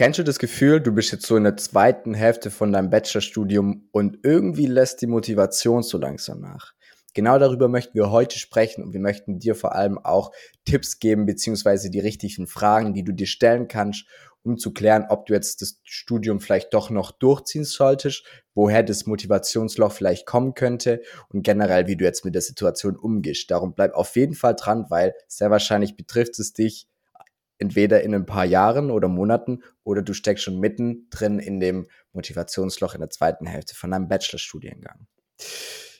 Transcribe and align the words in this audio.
Kennst 0.00 0.18
du 0.18 0.22
das 0.22 0.38
Gefühl, 0.38 0.80
du 0.80 0.92
bist 0.92 1.12
jetzt 1.12 1.26
so 1.26 1.36
in 1.36 1.44
der 1.44 1.58
zweiten 1.58 2.14
Hälfte 2.14 2.50
von 2.50 2.72
deinem 2.72 2.88
Bachelorstudium 2.88 3.86
und 3.92 4.20
irgendwie 4.22 4.64
lässt 4.64 5.02
die 5.02 5.06
Motivation 5.06 5.82
so 5.82 5.98
langsam 5.98 6.40
nach? 6.40 6.72
Genau 7.12 7.38
darüber 7.38 7.68
möchten 7.68 7.92
wir 7.92 8.10
heute 8.10 8.38
sprechen 8.38 8.82
und 8.82 8.94
wir 8.94 9.00
möchten 9.00 9.38
dir 9.38 9.54
vor 9.54 9.74
allem 9.74 9.98
auch 9.98 10.32
Tipps 10.64 11.00
geben, 11.00 11.26
beziehungsweise 11.26 11.90
die 11.90 12.00
richtigen 12.00 12.46
Fragen, 12.46 12.94
die 12.94 13.04
du 13.04 13.12
dir 13.12 13.26
stellen 13.26 13.68
kannst, 13.68 14.06
um 14.42 14.56
zu 14.56 14.72
klären, 14.72 15.04
ob 15.10 15.26
du 15.26 15.34
jetzt 15.34 15.60
das 15.60 15.82
Studium 15.84 16.40
vielleicht 16.40 16.72
doch 16.72 16.88
noch 16.88 17.12
durchziehen 17.12 17.64
solltest, 17.64 18.24
woher 18.54 18.82
das 18.82 19.04
Motivationsloch 19.04 19.92
vielleicht 19.92 20.24
kommen 20.24 20.54
könnte 20.54 21.02
und 21.28 21.42
generell, 21.42 21.88
wie 21.88 21.96
du 21.96 22.06
jetzt 22.06 22.24
mit 22.24 22.34
der 22.34 22.40
Situation 22.40 22.96
umgehst. 22.96 23.50
Darum 23.50 23.74
bleib 23.74 23.92
auf 23.92 24.16
jeden 24.16 24.34
Fall 24.34 24.56
dran, 24.56 24.86
weil 24.88 25.12
sehr 25.28 25.50
wahrscheinlich 25.50 25.94
betrifft 25.94 26.38
es 26.38 26.54
dich 26.54 26.86
entweder 27.60 28.02
in 28.02 28.14
ein 28.14 28.26
paar 28.26 28.44
Jahren 28.44 28.90
oder 28.90 29.06
Monaten 29.06 29.62
oder 29.84 30.02
du 30.02 30.14
steckst 30.14 30.44
schon 30.44 30.58
mittendrin 30.58 31.38
in 31.38 31.60
dem 31.60 31.86
Motivationsloch 32.12 32.94
in 32.94 33.00
der 33.00 33.10
zweiten 33.10 33.46
Hälfte 33.46 33.74
von 33.74 33.90
deinem 33.90 34.08
Bachelorstudiengang. 34.08 35.06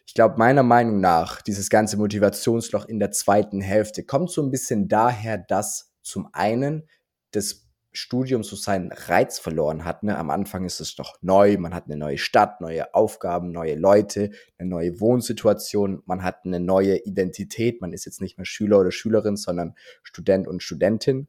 Ich 0.06 0.14
glaube, 0.14 0.38
meiner 0.38 0.64
Meinung 0.64 1.00
nach, 1.00 1.40
dieses 1.40 1.70
ganze 1.70 1.96
Motivationsloch 1.96 2.86
in 2.86 2.98
der 2.98 3.12
zweiten 3.12 3.60
Hälfte 3.60 4.04
kommt 4.04 4.30
so 4.30 4.42
ein 4.42 4.50
bisschen 4.50 4.88
daher, 4.88 5.38
dass 5.38 5.92
zum 6.02 6.28
einen 6.32 6.88
das 7.30 7.69
Studium 7.92 8.42
so 8.42 8.56
seinen 8.56 8.92
Reiz 8.92 9.38
verloren 9.38 9.84
hat. 9.84 10.02
Ne? 10.02 10.16
Am 10.16 10.30
Anfang 10.30 10.64
ist 10.64 10.80
es 10.80 10.96
noch 10.98 11.16
neu, 11.22 11.56
man 11.58 11.74
hat 11.74 11.86
eine 11.86 11.96
neue 11.96 12.18
Stadt, 12.18 12.60
neue 12.60 12.94
Aufgaben, 12.94 13.50
neue 13.50 13.74
Leute, 13.74 14.30
eine 14.58 14.68
neue 14.68 15.00
Wohnsituation, 15.00 16.02
man 16.06 16.22
hat 16.22 16.44
eine 16.44 16.60
neue 16.60 16.98
Identität, 16.98 17.80
man 17.80 17.92
ist 17.92 18.04
jetzt 18.04 18.20
nicht 18.20 18.38
mehr 18.38 18.44
Schüler 18.44 18.78
oder 18.78 18.92
Schülerin, 18.92 19.36
sondern 19.36 19.74
Student 20.02 20.46
und 20.46 20.62
Studentin. 20.62 21.28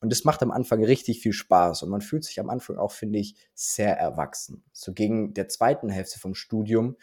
Und 0.00 0.12
es 0.12 0.24
macht 0.24 0.42
am 0.42 0.50
Anfang 0.50 0.82
richtig 0.82 1.20
viel 1.20 1.34
Spaß 1.34 1.82
und 1.82 1.90
man 1.90 2.00
fühlt 2.00 2.24
sich 2.24 2.40
am 2.40 2.48
Anfang 2.48 2.76
auch, 2.76 2.92
finde 2.92 3.18
ich, 3.18 3.36
sehr 3.54 3.98
erwachsen. 3.98 4.64
So 4.72 4.94
gegen 4.94 5.34
der 5.34 5.48
zweiten 5.48 5.90
Hälfte 5.90 6.18
vom 6.18 6.34
Studium 6.34 6.96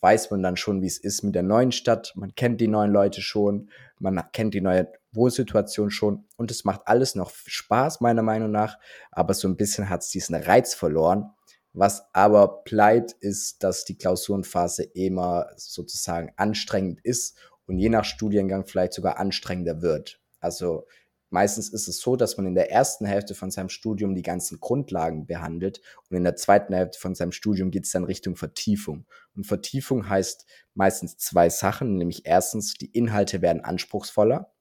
weiß 0.00 0.30
man 0.30 0.42
dann 0.42 0.56
schon, 0.56 0.82
wie 0.82 0.86
es 0.86 0.98
ist 0.98 1.22
mit 1.22 1.34
der 1.34 1.42
neuen 1.42 1.72
Stadt. 1.72 2.12
Man 2.16 2.34
kennt 2.34 2.60
die 2.60 2.68
neuen 2.68 2.90
Leute 2.90 3.20
schon, 3.20 3.70
man 3.98 4.22
kennt 4.32 4.54
die 4.54 4.60
neue 4.60 4.90
Wohnsituation 5.12 5.90
schon 5.90 6.24
und 6.36 6.50
es 6.50 6.64
macht 6.64 6.82
alles 6.86 7.14
noch 7.14 7.32
Spaß, 7.32 8.00
meiner 8.00 8.22
Meinung 8.22 8.50
nach, 8.50 8.78
aber 9.10 9.34
so 9.34 9.48
ein 9.48 9.56
bisschen 9.56 9.88
hat 9.88 10.02
es 10.02 10.10
diesen 10.10 10.34
Reiz 10.34 10.74
verloren. 10.74 11.30
Was 11.72 12.02
aber 12.12 12.62
bleibt, 12.64 13.12
ist, 13.12 13.62
dass 13.62 13.84
die 13.84 13.96
Klausurenphase 13.96 14.82
immer 14.82 15.46
sozusagen 15.56 16.32
anstrengend 16.36 17.00
ist 17.02 17.36
und 17.66 17.78
je 17.78 17.88
nach 17.88 18.04
Studiengang 18.04 18.66
vielleicht 18.66 18.92
sogar 18.92 19.18
anstrengender 19.18 19.80
wird. 19.80 20.20
Also 20.40 20.86
Meistens 21.30 21.72
ist 21.72 21.86
es 21.86 22.00
so, 22.00 22.16
dass 22.16 22.36
man 22.36 22.46
in 22.46 22.54
der 22.54 22.72
ersten 22.72 23.06
Hälfte 23.06 23.34
von 23.34 23.52
seinem 23.52 23.68
Studium 23.68 24.14
die 24.16 24.22
ganzen 24.22 24.58
Grundlagen 24.58 25.26
behandelt 25.26 25.80
und 26.08 26.16
in 26.16 26.24
der 26.24 26.34
zweiten 26.34 26.74
Hälfte 26.74 26.98
von 26.98 27.14
seinem 27.14 27.32
Studium 27.32 27.70
geht 27.70 27.84
es 27.84 27.92
dann 27.92 28.04
Richtung 28.04 28.34
Vertiefung. 28.34 29.06
Und 29.36 29.46
Vertiefung 29.46 30.08
heißt 30.08 30.44
meistens 30.74 31.18
zwei 31.18 31.48
Sachen, 31.48 31.96
nämlich 31.96 32.26
erstens, 32.26 32.74
die 32.74 32.90
Inhalte 32.90 33.42
werden 33.42 33.64
anspruchsvoller. 33.64 34.52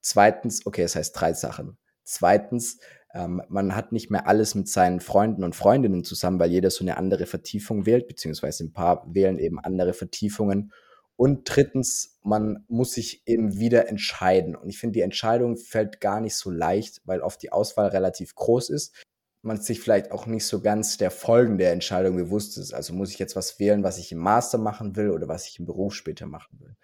Zweitens, 0.00 0.66
okay, 0.66 0.82
es 0.82 0.92
das 0.92 1.00
heißt 1.00 1.20
drei 1.20 1.32
Sachen. 1.34 1.78
Zweitens, 2.02 2.78
ähm, 3.14 3.42
man 3.48 3.76
hat 3.76 3.92
nicht 3.92 4.10
mehr 4.10 4.26
alles 4.26 4.54
mit 4.54 4.68
seinen 4.68 5.00
Freunden 5.00 5.44
und 5.44 5.54
Freundinnen 5.54 6.04
zusammen, 6.04 6.40
weil 6.40 6.50
jeder 6.50 6.70
so 6.70 6.84
eine 6.84 6.96
andere 6.96 7.26
Vertiefung 7.26 7.86
wählt, 7.86 8.08
beziehungsweise 8.08 8.64
ein 8.64 8.72
paar 8.72 9.06
wählen 9.12 9.38
eben 9.38 9.60
andere 9.60 9.92
Vertiefungen. 9.92 10.72
Und 11.20 11.40
drittens, 11.44 12.16
man 12.22 12.64
muss 12.68 12.92
sich 12.92 13.26
eben 13.26 13.58
wieder 13.58 13.88
entscheiden. 13.88 14.54
Und 14.54 14.68
ich 14.68 14.78
finde, 14.78 14.92
die 14.92 15.00
Entscheidung 15.00 15.56
fällt 15.56 16.00
gar 16.00 16.20
nicht 16.20 16.36
so 16.36 16.48
leicht, 16.48 17.00
weil 17.06 17.22
oft 17.22 17.42
die 17.42 17.50
Auswahl 17.50 17.88
relativ 17.88 18.36
groß 18.36 18.70
ist. 18.70 18.94
Man 19.42 19.60
sich 19.60 19.80
vielleicht 19.80 20.12
auch 20.12 20.26
nicht 20.26 20.46
so 20.46 20.60
ganz 20.60 20.96
der 20.96 21.10
Folgen 21.10 21.58
der 21.58 21.72
Entscheidung 21.72 22.14
bewusst 22.16 22.56
ist. 22.56 22.72
Also 22.72 22.92
muss 22.92 23.10
ich 23.10 23.18
jetzt 23.18 23.34
was 23.34 23.58
wählen, 23.58 23.82
was 23.82 23.98
ich 23.98 24.12
im 24.12 24.18
Master 24.18 24.58
machen 24.58 24.94
will 24.94 25.10
oder 25.10 25.26
was 25.26 25.48
ich 25.48 25.58
im 25.58 25.66
Beruf 25.66 25.92
später 25.92 26.26
machen 26.26 26.60
will. 26.60 26.76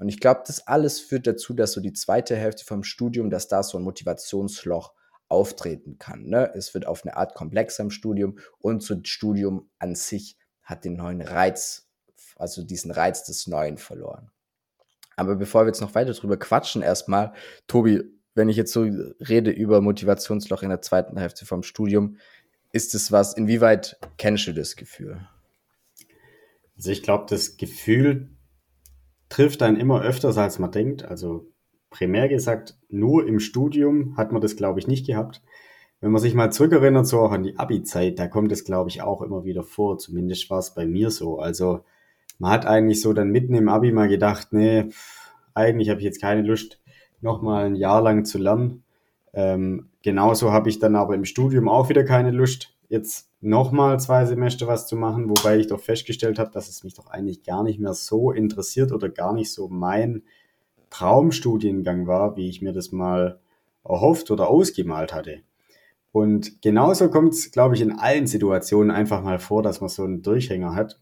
Und 0.00 0.08
ich 0.08 0.18
glaube, 0.18 0.42
das 0.44 0.66
alles 0.66 0.98
führt 0.98 1.28
dazu, 1.28 1.54
dass 1.54 1.70
so 1.70 1.80
die 1.80 1.92
zweite 1.92 2.34
Hälfte 2.34 2.64
vom 2.64 2.82
Studium, 2.82 3.30
dass 3.30 3.46
da 3.46 3.62
so 3.62 3.78
ein 3.78 3.84
Motivationsloch 3.84 4.94
auftreten 5.28 5.98
kann. 5.98 6.24
Ne? 6.24 6.52
Es 6.56 6.74
wird 6.74 6.88
auf 6.88 7.04
eine 7.04 7.16
Art 7.16 7.36
komplexer 7.36 7.84
im 7.84 7.90
Studium 7.90 8.40
und 8.58 8.82
so 8.82 8.96
das 8.96 9.06
Studium 9.08 9.70
an 9.78 9.94
sich 9.94 10.36
hat 10.64 10.84
den 10.84 10.96
neuen 10.96 11.20
Reiz 11.20 11.85
also 12.36 12.62
diesen 12.62 12.90
Reiz 12.90 13.24
des 13.24 13.46
Neuen 13.46 13.78
verloren. 13.78 14.30
Aber 15.16 15.36
bevor 15.36 15.62
wir 15.62 15.68
jetzt 15.68 15.80
noch 15.80 15.94
weiter 15.94 16.12
drüber 16.12 16.36
quatschen, 16.36 16.82
erstmal, 16.82 17.32
Tobi, 17.66 18.02
wenn 18.34 18.48
ich 18.48 18.56
jetzt 18.56 18.72
so 18.72 18.82
rede 18.82 19.50
über 19.50 19.80
Motivationsloch 19.80 20.62
in 20.62 20.68
der 20.68 20.82
zweiten 20.82 21.16
Hälfte 21.16 21.46
vom 21.46 21.62
Studium, 21.62 22.18
ist 22.72 22.94
es 22.94 23.10
was, 23.10 23.32
inwieweit 23.34 23.98
kennst 24.18 24.46
du 24.46 24.52
das 24.52 24.76
Gefühl? 24.76 25.26
Also 26.76 26.90
ich 26.90 27.02
glaube, 27.02 27.24
das 27.28 27.56
Gefühl 27.56 28.28
trifft 29.30 29.62
einen 29.62 29.78
immer 29.78 30.02
öfters, 30.02 30.36
als 30.36 30.58
man 30.58 30.70
denkt. 30.70 31.04
Also 31.04 31.50
primär 31.88 32.28
gesagt, 32.28 32.76
nur 32.90 33.26
im 33.26 33.40
Studium 33.40 34.16
hat 34.18 34.32
man 34.32 34.42
das, 34.42 34.56
glaube 34.56 34.78
ich, 34.78 34.86
nicht 34.86 35.06
gehabt. 35.06 35.42
Wenn 36.00 36.12
man 36.12 36.20
sich 36.20 36.34
mal 36.34 36.52
zurückerinnert, 36.52 37.06
so 37.06 37.20
auch 37.20 37.32
an 37.32 37.42
die 37.42 37.58
Abi-Zeit, 37.58 38.18
da 38.18 38.28
kommt 38.28 38.52
es, 38.52 38.64
glaube 38.64 38.90
ich, 38.90 39.00
auch 39.00 39.22
immer 39.22 39.44
wieder 39.44 39.62
vor. 39.62 39.96
Zumindest 39.96 40.50
war 40.50 40.58
es 40.58 40.74
bei 40.74 40.84
mir 40.84 41.10
so. 41.10 41.38
Also 41.38 41.84
man 42.38 42.50
hat 42.50 42.66
eigentlich 42.66 43.00
so 43.00 43.12
dann 43.12 43.30
mitten 43.30 43.54
im 43.54 43.68
Abi 43.68 43.92
mal 43.92 44.08
gedacht, 44.08 44.48
nee, 44.52 44.90
eigentlich 45.54 45.88
habe 45.90 46.00
ich 46.00 46.04
jetzt 46.04 46.20
keine 46.20 46.42
Lust, 46.42 46.80
nochmal 47.20 47.66
ein 47.66 47.76
Jahr 47.76 48.02
lang 48.02 48.24
zu 48.24 48.38
lernen. 48.38 48.84
Ähm, 49.32 49.88
genauso 50.02 50.52
habe 50.52 50.68
ich 50.68 50.78
dann 50.78 50.96
aber 50.96 51.14
im 51.14 51.24
Studium 51.24 51.68
auch 51.68 51.88
wieder 51.88 52.04
keine 52.04 52.30
Lust, 52.30 52.74
jetzt 52.88 53.30
nochmal 53.40 53.98
zwei 54.00 54.24
Semester 54.24 54.66
was 54.66 54.86
zu 54.86 54.96
machen, 54.96 55.28
wobei 55.28 55.58
ich 55.58 55.66
doch 55.66 55.80
festgestellt 55.80 56.38
habe, 56.38 56.50
dass 56.50 56.68
es 56.68 56.84
mich 56.84 56.94
doch 56.94 57.08
eigentlich 57.08 57.42
gar 57.42 57.62
nicht 57.62 57.78
mehr 57.78 57.94
so 57.94 58.32
interessiert 58.32 58.92
oder 58.92 59.08
gar 59.08 59.32
nicht 59.32 59.52
so 59.52 59.68
mein 59.68 60.22
Traumstudiengang 60.90 62.06
war, 62.06 62.36
wie 62.36 62.48
ich 62.48 62.62
mir 62.62 62.72
das 62.72 62.92
mal 62.92 63.40
erhofft 63.84 64.30
oder 64.30 64.48
ausgemalt 64.48 65.12
hatte. 65.12 65.40
Und 66.12 66.62
genauso 66.62 67.10
kommt 67.10 67.34
es, 67.34 67.50
glaube 67.50 67.74
ich, 67.74 67.82
in 67.82 67.92
allen 67.92 68.26
Situationen 68.26 68.90
einfach 68.90 69.22
mal 69.22 69.38
vor, 69.38 69.62
dass 69.62 69.80
man 69.80 69.90
so 69.90 70.04
einen 70.04 70.22
Durchhänger 70.22 70.74
hat 70.74 70.98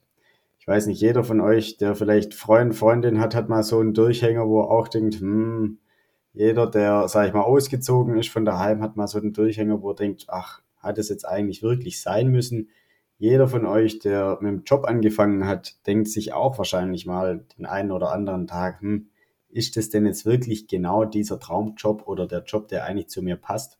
ich 0.64 0.68
weiß 0.68 0.86
nicht, 0.86 0.98
jeder 0.98 1.24
von 1.24 1.42
euch, 1.42 1.76
der 1.76 1.94
vielleicht 1.94 2.32
Freund, 2.32 2.74
Freundin 2.74 3.20
hat, 3.20 3.34
hat 3.34 3.50
mal 3.50 3.62
so 3.62 3.80
einen 3.80 3.92
Durchhänger, 3.92 4.48
wo 4.48 4.62
er 4.62 4.70
auch 4.70 4.88
denkt, 4.88 5.16
hm, 5.20 5.78
jeder, 6.32 6.66
der, 6.66 7.06
sag 7.06 7.28
ich 7.28 7.34
mal, 7.34 7.42
ausgezogen 7.42 8.16
ist 8.16 8.30
von 8.30 8.46
daheim, 8.46 8.80
hat 8.80 8.96
mal 8.96 9.06
so 9.06 9.18
einen 9.18 9.34
Durchhänger, 9.34 9.82
wo 9.82 9.90
er 9.90 9.94
denkt, 9.94 10.24
ach, 10.28 10.62
hat 10.78 10.96
es 10.96 11.10
jetzt 11.10 11.28
eigentlich 11.28 11.62
wirklich 11.62 12.00
sein 12.00 12.28
müssen? 12.28 12.70
Jeder 13.18 13.46
von 13.46 13.66
euch, 13.66 13.98
der 13.98 14.38
mit 14.40 14.52
dem 14.52 14.62
Job 14.64 14.86
angefangen 14.86 15.46
hat, 15.46 15.86
denkt 15.86 16.08
sich 16.08 16.32
auch 16.32 16.56
wahrscheinlich 16.56 17.04
mal 17.04 17.44
den 17.58 17.66
einen 17.66 17.90
oder 17.90 18.10
anderen 18.10 18.46
Tag, 18.46 18.80
hm, 18.80 19.10
ist 19.50 19.76
das 19.76 19.90
denn 19.90 20.06
jetzt 20.06 20.24
wirklich 20.24 20.66
genau 20.66 21.04
dieser 21.04 21.38
Traumjob 21.38 22.08
oder 22.08 22.26
der 22.26 22.42
Job, 22.42 22.68
der 22.68 22.86
eigentlich 22.86 23.08
zu 23.08 23.20
mir 23.20 23.36
passt? 23.36 23.78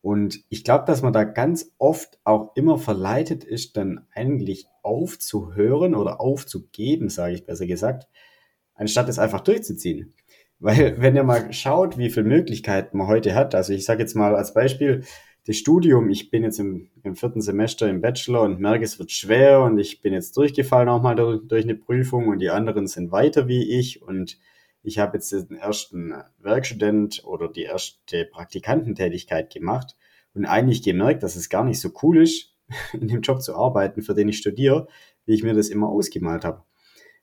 Und 0.00 0.44
ich 0.48 0.64
glaube, 0.64 0.84
dass 0.86 1.02
man 1.02 1.12
da 1.12 1.24
ganz 1.24 1.72
oft 1.78 2.18
auch 2.24 2.52
immer 2.54 2.78
verleitet 2.78 3.44
ist, 3.44 3.76
dann 3.76 4.06
eigentlich 4.14 4.66
aufzuhören 4.82 5.94
oder 5.94 6.20
aufzugeben, 6.20 7.08
sage 7.08 7.34
ich 7.34 7.46
besser 7.46 7.66
gesagt, 7.66 8.06
anstatt 8.74 9.08
es 9.08 9.18
einfach 9.18 9.40
durchzuziehen. 9.40 10.14
Weil 10.60 11.00
wenn 11.00 11.16
ihr 11.16 11.24
mal 11.24 11.52
schaut, 11.52 11.98
wie 11.98 12.10
viele 12.10 12.26
Möglichkeiten 12.26 12.98
man 12.98 13.06
heute 13.06 13.34
hat, 13.34 13.54
also 13.54 13.72
ich 13.72 13.84
sage 13.84 14.02
jetzt 14.02 14.14
mal 14.14 14.34
als 14.34 14.54
Beispiel, 14.54 15.04
das 15.46 15.56
Studium, 15.56 16.10
ich 16.10 16.30
bin 16.30 16.42
jetzt 16.42 16.58
im, 16.58 16.90
im, 17.02 17.16
vierten 17.16 17.40
Semester 17.40 17.88
im 17.88 18.02
Bachelor 18.02 18.42
und 18.42 18.60
merke, 18.60 18.84
es 18.84 18.98
wird 18.98 19.10
schwer 19.12 19.62
und 19.62 19.78
ich 19.78 20.02
bin 20.02 20.12
jetzt 20.12 20.36
durchgefallen 20.36 20.90
auch 20.90 21.00
mal 21.00 21.14
durch, 21.14 21.40
durch 21.46 21.64
eine 21.64 21.74
Prüfung 21.74 22.28
und 22.28 22.40
die 22.40 22.50
anderen 22.50 22.86
sind 22.86 23.12
weiter 23.12 23.48
wie 23.48 23.78
ich 23.78 24.02
und 24.02 24.38
ich 24.82 24.98
habe 24.98 25.16
jetzt 25.16 25.32
den 25.32 25.56
ersten 25.56 26.14
Werkstudent 26.38 27.22
oder 27.24 27.48
die 27.48 27.64
erste 27.64 28.24
Praktikantentätigkeit 28.24 29.52
gemacht 29.52 29.96
und 30.34 30.46
eigentlich 30.46 30.82
gemerkt, 30.82 31.22
dass 31.22 31.36
es 31.36 31.48
gar 31.48 31.64
nicht 31.64 31.80
so 31.80 31.90
cool 32.02 32.22
ist, 32.22 32.54
in 32.92 33.08
dem 33.08 33.22
Job 33.22 33.42
zu 33.42 33.54
arbeiten, 33.54 34.02
für 34.02 34.14
den 34.14 34.28
ich 34.28 34.38
studiere, 34.38 34.88
wie 35.26 35.34
ich 35.34 35.42
mir 35.42 35.54
das 35.54 35.68
immer 35.68 35.88
ausgemalt 35.88 36.44
habe. 36.44 36.64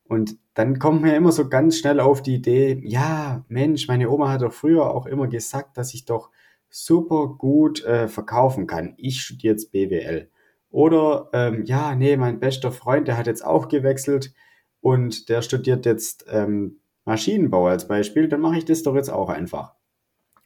Und 0.08 0.38
dann 0.54 0.78
kommt 0.78 1.02
mir 1.02 1.16
immer 1.16 1.32
so 1.32 1.50
ganz 1.50 1.78
schnell 1.80 2.00
auf 2.00 2.22
die 2.22 2.36
Idee, 2.36 2.80
ja, 2.84 3.44
Mensch, 3.48 3.88
meine 3.88 4.10
Oma 4.10 4.30
hat 4.30 4.44
doch 4.44 4.54
früher 4.54 4.94
auch 4.94 5.08
immer 5.08 5.28
gesagt, 5.28 5.78
dass 5.78 5.96
ich 5.96 6.06
doch 6.06 6.30
super 6.70 7.36
gut 7.38 7.84
äh, 7.86 8.08
verkaufen 8.08 8.68
kann. 8.68 8.94
Ich 8.98 9.22
studiere 9.22 9.54
jetzt 9.54 9.72
BWL. 9.72 10.30
Oder 10.70 11.30
ähm, 11.34 11.64
ja, 11.64 11.96
nee, 11.96 12.18
mein 12.18 12.40
bester 12.40 12.72
Freund, 12.72 13.08
der 13.08 13.18
hat 13.18 13.28
jetzt 13.28 13.46
auch 13.46 13.70
gewechselt 13.70 14.34
und 14.82 15.30
der 15.30 15.42
studiert 15.42 15.86
jetzt 15.86 16.26
ähm, 16.30 16.82
Maschinenbau 17.06 17.68
als 17.68 17.88
Beispiel, 17.88 18.28
dann 18.28 18.42
mache 18.42 18.58
ich 18.58 18.66
das 18.66 18.84
doch 18.84 18.96
jetzt 18.96 19.10
auch 19.10 19.30
einfach. 19.30 19.76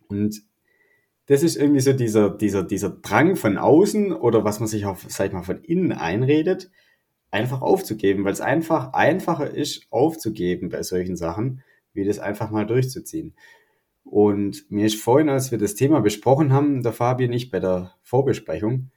Und 0.07 0.41
das 1.27 1.43
ist 1.43 1.55
irgendwie 1.55 1.79
so 1.79 1.93
dieser, 1.93 2.29
dieser, 2.29 2.63
dieser 2.63 2.89
Drang 2.89 3.35
von 3.35 3.57
außen 3.57 4.13
oder 4.13 4.43
was 4.43 4.59
man 4.59 4.67
sich 4.67 4.85
auch, 4.85 4.97
sag 5.07 5.27
ich 5.27 5.33
mal, 5.33 5.43
von 5.43 5.63
innen 5.63 5.91
einredet, 5.91 6.71
einfach 7.31 7.61
aufzugeben, 7.61 8.23
weil 8.23 8.33
es 8.33 8.41
einfach 8.41 8.93
einfacher 8.93 9.49
ist, 9.49 9.87
aufzugeben 9.91 10.69
bei 10.69 10.83
solchen 10.83 11.15
Sachen, 11.15 11.61
wie 11.93 12.03
das 12.03 12.19
einfach 12.19 12.49
mal 12.49 12.65
durchzuziehen. 12.65 13.35
Und 14.03 14.69
mir 14.71 14.87
ist 14.87 14.99
vorhin, 14.99 15.29
als 15.29 15.51
wir 15.51 15.59
das 15.59 15.75
Thema 15.75 16.01
besprochen 16.01 16.51
haben, 16.51 16.81
der 16.81 16.93
Fabian 16.93 17.29
nicht 17.29 17.51
bei 17.51 17.59
der 17.59 17.93
Vorbesprechung, 18.01 18.89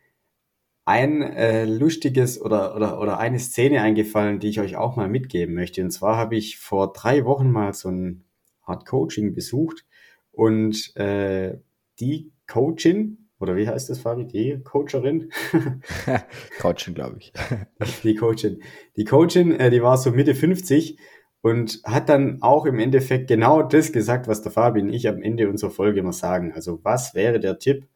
ein 0.84 1.22
äh, 1.22 1.64
lustiges 1.64 2.40
oder, 2.40 2.74
oder, 2.74 3.00
oder 3.00 3.18
eine 3.18 3.38
Szene 3.38 3.82
eingefallen, 3.82 4.40
die 4.40 4.48
ich 4.48 4.60
euch 4.60 4.76
auch 4.76 4.96
mal 4.96 5.08
mitgeben 5.08 5.54
möchte. 5.54 5.82
Und 5.82 5.90
zwar 5.90 6.16
habe 6.16 6.36
ich 6.36 6.58
vor 6.58 6.92
drei 6.92 7.24
Wochen 7.24 7.50
mal 7.50 7.72
so 7.72 7.88
ein 7.88 8.24
Art 8.62 8.86
Coaching 8.86 9.34
besucht 9.34 9.84
und 10.32 10.96
äh, 10.96 11.58
die 12.00 12.32
Coachin, 12.48 13.28
oder 13.38 13.56
wie 13.56 13.68
heißt 13.68 13.90
das, 13.90 14.00
Fabi? 14.00 14.26
Die 14.26 14.60
Coacherin? 14.62 15.30
Coachin, 16.60 16.94
glaube 16.94 17.18
ich. 17.18 17.32
die 18.02 18.14
Coachin. 18.14 18.62
Die 18.96 19.04
Coachin, 19.04 19.52
äh, 19.52 19.70
die 19.70 19.82
war 19.82 19.98
so 19.98 20.10
Mitte 20.10 20.34
50 20.34 20.98
und 21.42 21.80
hat 21.84 22.08
dann 22.08 22.40
auch 22.40 22.66
im 22.66 22.78
Endeffekt 22.78 23.28
genau 23.28 23.62
das 23.62 23.92
gesagt, 23.92 24.26
was 24.28 24.42
der 24.42 24.52
Fabi 24.52 24.80
und 24.80 24.90
ich 24.90 25.08
am 25.08 25.22
Ende 25.22 25.48
unserer 25.48 25.70
Folge 25.70 26.00
immer 26.00 26.12
sagen. 26.12 26.52
Also 26.52 26.80
was 26.82 27.14
wäre 27.14 27.40
der 27.40 27.58
Tipp, 27.58 27.86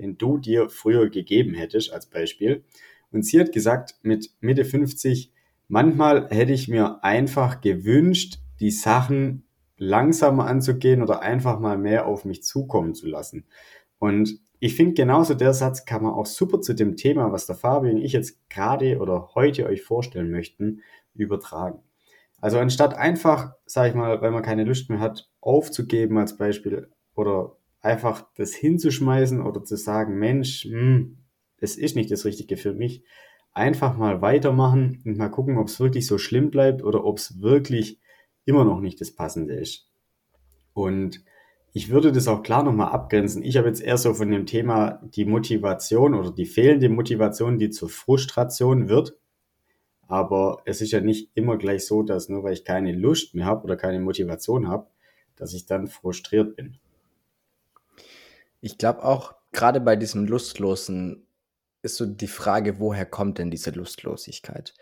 den 0.00 0.18
du 0.18 0.38
dir 0.38 0.68
früher 0.68 1.10
gegeben 1.10 1.54
hättest 1.54 1.92
als 1.92 2.06
Beispiel? 2.06 2.64
Und 3.12 3.24
sie 3.24 3.38
hat 3.40 3.52
gesagt, 3.52 3.96
mit 4.02 4.30
Mitte 4.40 4.64
50, 4.64 5.32
manchmal 5.68 6.28
hätte 6.30 6.52
ich 6.52 6.68
mir 6.68 7.04
einfach 7.04 7.60
gewünscht, 7.60 8.38
die 8.60 8.70
Sachen 8.70 9.44
langsamer 9.76 10.46
anzugehen 10.46 11.02
oder 11.02 11.22
einfach 11.22 11.58
mal 11.58 11.78
mehr 11.78 12.06
auf 12.06 12.24
mich 12.24 12.42
zukommen 12.42 12.94
zu 12.94 13.06
lassen. 13.06 13.46
Und 13.98 14.40
ich 14.58 14.76
finde 14.76 14.94
genauso 14.94 15.34
der 15.34 15.54
Satz 15.54 15.86
kann 15.86 16.02
man 16.02 16.12
auch 16.12 16.26
super 16.26 16.60
zu 16.60 16.74
dem 16.74 16.96
Thema, 16.96 17.32
was 17.32 17.46
der 17.46 17.56
Fabi 17.56 17.90
und 17.90 17.98
ich 17.98 18.12
jetzt 18.12 18.38
gerade 18.50 18.98
oder 18.98 19.30
heute 19.34 19.66
euch 19.66 19.82
vorstellen 19.82 20.30
möchten, 20.30 20.82
übertragen. 21.14 21.82
Also 22.40 22.58
anstatt 22.58 22.94
einfach, 22.94 23.54
sag 23.64 23.88
ich 23.88 23.94
mal, 23.94 24.20
weil 24.20 24.30
man 24.30 24.42
keine 24.42 24.64
Lust 24.64 24.90
mehr 24.90 25.00
hat, 25.00 25.30
aufzugeben 25.40 26.18
als 26.18 26.36
Beispiel 26.36 26.90
oder 27.14 27.56
einfach 27.80 28.26
das 28.36 28.54
hinzuschmeißen 28.54 29.40
oder 29.40 29.64
zu 29.64 29.76
sagen, 29.76 30.18
Mensch, 30.18 30.64
hm, 30.64 31.18
es 31.58 31.76
ist 31.76 31.96
nicht 31.96 32.10
das 32.10 32.24
Richtige 32.24 32.56
für 32.56 32.72
mich, 32.72 33.04
einfach 33.52 33.96
mal 33.96 34.22
weitermachen 34.22 35.02
und 35.04 35.18
mal 35.18 35.28
gucken, 35.28 35.58
ob 35.58 35.68
es 35.68 35.80
wirklich 35.80 36.06
so 36.06 36.18
schlimm 36.18 36.50
bleibt 36.50 36.82
oder 36.82 37.04
ob 37.04 37.18
es 37.18 37.40
wirklich 37.40 38.00
immer 38.44 38.64
noch 38.64 38.80
nicht 38.80 39.00
das 39.00 39.12
Passende 39.12 39.54
ist. 39.54 39.90
Und 40.72 41.24
ich 41.72 41.90
würde 41.90 42.12
das 42.12 42.28
auch 42.28 42.42
klar 42.42 42.62
nochmal 42.62 42.90
abgrenzen. 42.90 43.44
Ich 43.44 43.56
habe 43.56 43.68
jetzt 43.68 43.82
eher 43.82 43.96
so 43.96 44.14
von 44.14 44.30
dem 44.30 44.46
Thema 44.46 45.00
die 45.14 45.24
Motivation 45.24 46.14
oder 46.14 46.32
die 46.32 46.46
fehlende 46.46 46.88
Motivation, 46.88 47.58
die 47.58 47.70
zur 47.70 47.88
Frustration 47.88 48.88
wird. 48.88 49.16
Aber 50.08 50.62
es 50.64 50.80
ist 50.80 50.90
ja 50.90 51.00
nicht 51.00 51.30
immer 51.34 51.56
gleich 51.56 51.86
so, 51.86 52.02
dass 52.02 52.28
nur 52.28 52.42
weil 52.42 52.54
ich 52.54 52.64
keine 52.64 52.92
Lust 52.92 53.34
mehr 53.34 53.46
habe 53.46 53.64
oder 53.64 53.76
keine 53.76 54.00
Motivation 54.00 54.68
habe, 54.68 54.88
dass 55.36 55.54
ich 55.54 55.66
dann 55.66 55.86
frustriert 55.86 56.56
bin. 56.56 56.78
Ich 58.60 58.78
glaube 58.78 59.04
auch, 59.04 59.34
gerade 59.52 59.80
bei 59.80 59.96
diesem 59.96 60.26
Lustlosen 60.26 61.26
ist 61.82 61.96
so 61.96 62.06
die 62.06 62.28
Frage, 62.28 62.78
woher 62.78 63.06
kommt 63.06 63.38
denn 63.38 63.50
diese 63.50 63.70
Lustlosigkeit? 63.70 64.74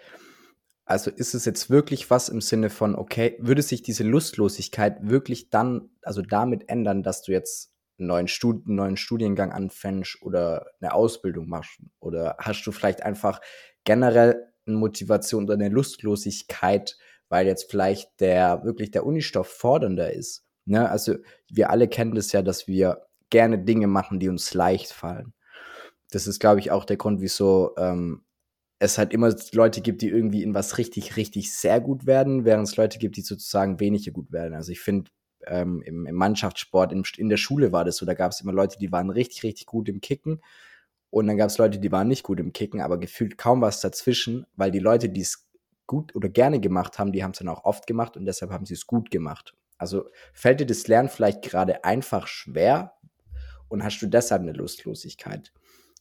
Also 0.85 1.11
ist 1.11 1.35
es 1.35 1.45
jetzt 1.45 1.71
wirklich 1.71 2.11
was 2.11 2.29
im 2.29 2.41
Sinne 2.41 2.71
von, 2.71 2.97
okay, 2.97 3.37
würde 3.41 3.63
sich 3.63 3.83
diese 3.83 4.05
Lustlosigkeit 4.05 4.97
wirklich 5.03 5.51
dann, 5.51 5.91
also 6.03 6.23
damit 6.23 6.69
ändern, 6.71 7.03
dass 7.03 7.23
du 7.23 7.33
jetzt 7.33 7.75
einen 7.99 8.09
neuen, 8.09 8.29
Stud 8.29 8.67
einen 8.67 8.77
neuen 8.77 8.97
Studiengang 8.97 9.53
anfängst 9.53 10.23
oder 10.23 10.67
eine 10.81 10.95
Ausbildung 10.95 11.49
machst? 11.49 11.79
Oder 12.01 12.37
hast 12.39 12.67
du 12.67 12.73
vielleicht 12.73 13.03
einfach 13.03 13.41
generell 13.85 14.47
eine 14.67 14.77
Motivation 14.77 15.45
oder 15.45 15.55
eine 15.55 15.69
Lustlosigkeit, 15.69 16.97
weil 17.29 17.47
jetzt 17.47 17.71
vielleicht 17.71 18.21
der 18.21 18.65
wirklich 18.65 18.91
der 18.91 19.05
Unistoff 19.05 19.49
fordernder 19.49 20.13
ist? 20.13 20.47
Ne? 20.65 20.89
Also 20.89 21.17
wir 21.51 21.71
alle 21.71 21.89
kennen 21.89 22.15
das 22.15 22.33
ja, 22.33 22.43
dass 22.43 22.67
wir 22.67 23.08
gerne 23.31 23.59
Dinge 23.59 23.87
machen, 23.87 24.21
die 24.21 24.29
uns 24.29 24.55
leicht 24.55 24.93
fallen. 24.93 25.33
Das 26.11 26.27
ist, 26.27 26.41
glaube 26.41 26.61
ich, 26.61 26.71
auch 26.71 26.85
der 26.85 26.97
Grund, 26.97 27.21
wieso 27.21 27.75
ähm, 27.77 28.25
es 28.79 28.99
halt 28.99 29.13
immer 29.13 29.35
Leute 29.53 29.81
gibt, 29.81 30.03
die 30.03 30.09
irgendwie 30.09 30.43
in 30.43 30.55
was 30.55 30.79
richtig, 30.79 31.17
richtig 31.17 31.53
sehr 31.53 31.81
gut 31.81 32.07
werden, 32.07 32.45
während 32.45 32.69
es 32.69 32.77
Leute 32.77 32.99
gibt, 32.99 33.17
die 33.17 33.23
sozusagen 33.23 33.81
weniger 33.81 34.13
gut 34.13 34.33
werden. 34.33 34.55
Also 34.55 34.73
ich 34.73 34.81
finde, 34.81 35.11
ähm, 35.47 35.83
im, 35.83 36.07
im, 36.07 36.15
Mannschaftssport, 36.15 36.93
in, 36.93 37.03
in, 37.17 37.29
der 37.29 37.37
Schule 37.37 37.73
war 37.73 37.85
das 37.85 37.97
so, 37.97 38.07
da 38.07 38.15
gab 38.15 38.33
es 38.33 38.41
immer 38.41 38.53
Leute, 38.53 38.79
die 38.79 38.93
waren 38.93 39.11
richtig, 39.11 39.43
richtig 39.43 39.67
gut 39.67 39.89
im 39.89 40.01
Kicken 40.01 40.41
und 41.11 41.27
dann 41.27 41.37
gab 41.37 41.49
es 41.49 41.59
Leute, 41.59 41.79
die 41.79 41.93
waren 41.93 42.09
nicht 42.09 42.23
gut 42.23 42.41
im 42.41 42.53
Kicken, 42.53 42.81
aber 42.81 42.99
gefühlt 42.99 43.39
kaum 43.39 43.61
was 43.61 43.81
dazwischen, 43.81 44.47
weil 44.57 44.71
die 44.71 44.79
Leute, 44.79 45.09
die 45.09 45.23
es 45.23 45.49
gut 45.87 46.15
oder 46.15 46.29
gerne 46.29 46.61
gemacht 46.61 46.99
haben, 46.99 47.13
die 47.13 47.25
haben 47.25 47.33
es 47.33 47.39
dann 47.39 47.49
auch 47.49 47.65
oft 47.65 47.87
gemacht 47.87 48.17
und 48.17 48.27
deshalb 48.27 48.53
haben 48.53 48.67
sie 48.67 48.75
es 48.75 48.87
gut 48.87 49.11
gemacht. 49.11 49.55
Also 49.79 50.11
fällt 50.33 50.61
dir 50.61 50.67
das 50.67 50.87
Lernen 50.87 51.09
vielleicht 51.09 51.43
gerade 51.43 51.85
einfach 51.85 52.27
schwer 52.27 52.95
und 53.69 53.85
hast 53.85 54.01
du 54.01 54.07
deshalb 54.07 54.43
eine 54.43 54.53
Lustlosigkeit? 54.53 55.53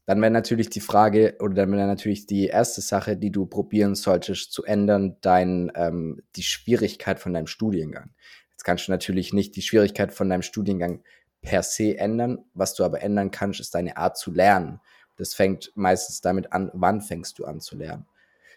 Dann 0.05 0.21
wäre 0.21 0.31
natürlich 0.31 0.69
die 0.69 0.79
Frage, 0.79 1.35
oder 1.41 1.53
dann 1.53 1.71
wäre 1.73 1.85
natürlich 1.85 2.25
die 2.25 2.47
erste 2.47 2.79
Sache, 2.79 3.17
die 3.17 3.31
du 3.31 3.45
probieren 3.45 3.93
solltest 3.93 4.53
zu 4.53 4.63
ändern, 4.63 5.17
dein, 5.19 5.69
ähm, 5.75 6.21
die 6.37 6.43
Schwierigkeit 6.43 7.19
von 7.19 7.33
deinem 7.33 7.47
Studiengang. 7.47 8.11
Jetzt 8.51 8.63
kannst 8.63 8.87
du 8.87 8.91
natürlich 8.91 9.33
nicht 9.33 9.57
die 9.57 9.61
Schwierigkeit 9.61 10.13
von 10.13 10.29
deinem 10.29 10.43
Studiengang 10.43 11.03
per 11.41 11.61
se 11.61 11.97
ändern. 11.97 12.39
Was 12.53 12.73
du 12.73 12.85
aber 12.85 13.01
ändern 13.01 13.31
kannst, 13.31 13.59
ist 13.59 13.75
deine 13.75 13.97
Art 13.97 14.17
zu 14.17 14.31
lernen. 14.31 14.79
Das 15.17 15.33
fängt 15.33 15.73
meistens 15.75 16.21
damit 16.21 16.53
an, 16.53 16.71
wann 16.73 17.01
fängst 17.01 17.37
du 17.37 17.45
an 17.45 17.59
zu 17.59 17.75
lernen. 17.75 18.05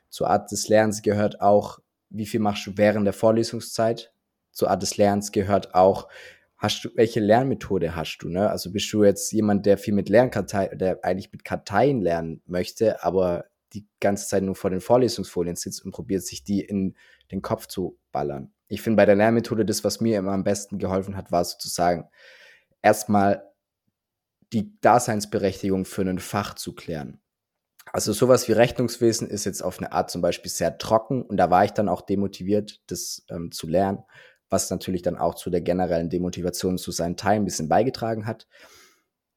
Zur 0.08 0.30
Art 0.30 0.50
des 0.52 0.68
Lernens 0.68 1.02
gehört 1.02 1.40
auch, 1.40 1.80
wie 2.10 2.26
viel 2.26 2.40
machst 2.40 2.66
du 2.66 2.72
während 2.76 3.06
der 3.06 3.12
Vorlesungszeit. 3.12 4.12
Zur 4.52 4.70
Art 4.70 4.82
des 4.82 4.96
Lernens 4.96 5.32
gehört 5.32 5.74
auch, 5.74 6.08
hast 6.60 6.84
du, 6.84 6.90
welche 6.94 7.20
Lernmethode 7.20 7.96
hast 7.96 8.18
du, 8.18 8.28
ne? 8.28 8.50
Also 8.50 8.70
bist 8.70 8.92
du 8.92 9.02
jetzt 9.02 9.32
jemand, 9.32 9.64
der 9.64 9.78
viel 9.78 9.94
mit 9.94 10.10
Lernkarteien, 10.10 10.78
der 10.78 11.02
eigentlich 11.02 11.32
mit 11.32 11.42
Karteien 11.42 12.02
lernen 12.02 12.42
möchte, 12.46 13.02
aber 13.02 13.46
die 13.72 13.86
ganze 13.98 14.28
Zeit 14.28 14.42
nur 14.42 14.54
vor 14.54 14.68
den 14.68 14.82
Vorlesungsfolien 14.82 15.56
sitzt 15.56 15.84
und 15.84 15.92
probiert 15.92 16.22
sich 16.22 16.44
die 16.44 16.60
in 16.60 16.96
den 17.32 17.40
Kopf 17.40 17.66
zu 17.66 17.98
ballern. 18.12 18.52
Ich 18.68 18.82
finde 18.82 18.98
bei 18.98 19.06
der 19.06 19.16
Lernmethode 19.16 19.64
das, 19.64 19.84
was 19.84 20.00
mir 20.00 20.18
immer 20.18 20.32
am 20.32 20.44
besten 20.44 20.78
geholfen 20.78 21.16
hat, 21.16 21.32
war 21.32 21.44
sozusagen 21.44 22.08
erstmal 22.82 23.42
die 24.52 24.78
Daseinsberechtigung 24.80 25.86
für 25.86 26.02
ein 26.02 26.18
Fach 26.18 26.54
zu 26.54 26.74
klären. 26.74 27.22
Also 27.92 28.12
sowas 28.12 28.48
wie 28.48 28.52
Rechnungswesen 28.52 29.28
ist 29.28 29.46
jetzt 29.46 29.62
auf 29.62 29.78
eine 29.78 29.92
Art 29.92 30.10
zum 30.10 30.20
Beispiel 30.20 30.50
sehr 30.50 30.76
trocken 30.76 31.22
und 31.22 31.38
da 31.38 31.50
war 31.50 31.64
ich 31.64 31.70
dann 31.70 31.88
auch 31.88 32.02
demotiviert, 32.02 32.82
das 32.86 33.24
ähm, 33.30 33.50
zu 33.50 33.66
lernen 33.66 34.04
was 34.50 34.68
natürlich 34.70 35.02
dann 35.02 35.16
auch 35.16 35.34
zu 35.34 35.48
der 35.48 35.62
generellen 35.62 36.10
Demotivation 36.10 36.76
zu 36.76 36.90
seinen 36.90 37.16
Teilen 37.16 37.42
ein 37.42 37.46
bisschen 37.46 37.68
beigetragen 37.68 38.26
hat. 38.26 38.46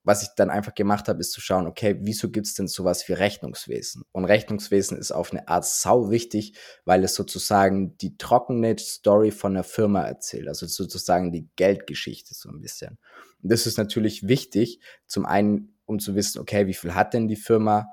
Was 0.05 0.21
ich 0.21 0.29
dann 0.35 0.49
einfach 0.49 0.75
gemacht 0.75 1.07
habe, 1.07 1.21
ist 1.21 1.31
zu 1.31 1.39
schauen, 1.39 1.65
okay, 1.65 1.95
wieso 2.01 2.29
gibt 2.29 2.47
es 2.47 2.55
denn 2.55 2.67
sowas 2.67 3.07
wie 3.07 3.13
Rechnungswesen? 3.13 4.03
Und 4.11 4.25
Rechnungswesen 4.25 4.97
ist 4.97 5.13
auf 5.13 5.31
eine 5.31 5.47
Art 5.47 5.65
sau 5.65 6.09
wichtig, 6.09 6.57
weil 6.83 7.05
es 7.05 7.15
sozusagen 7.15 7.97
die 7.99 8.17
trockene 8.17 8.77
Story 8.77 9.31
von 9.31 9.53
einer 9.53 9.63
Firma 9.63 10.01
erzählt, 10.01 10.49
also 10.49 10.65
sozusagen 10.65 11.31
die 11.31 11.47
Geldgeschichte 11.55 12.33
so 12.33 12.49
ein 12.49 12.59
bisschen. 12.59 12.97
Und 13.41 13.51
das 13.51 13.65
ist 13.65 13.77
natürlich 13.77 14.27
wichtig, 14.27 14.81
zum 15.07 15.25
einen, 15.25 15.77
um 15.85 15.99
zu 15.99 16.15
wissen, 16.15 16.39
okay, 16.39 16.67
wie 16.67 16.73
viel 16.73 16.95
hat 16.95 17.13
denn 17.13 17.29
die 17.29 17.37
Firma? 17.37 17.87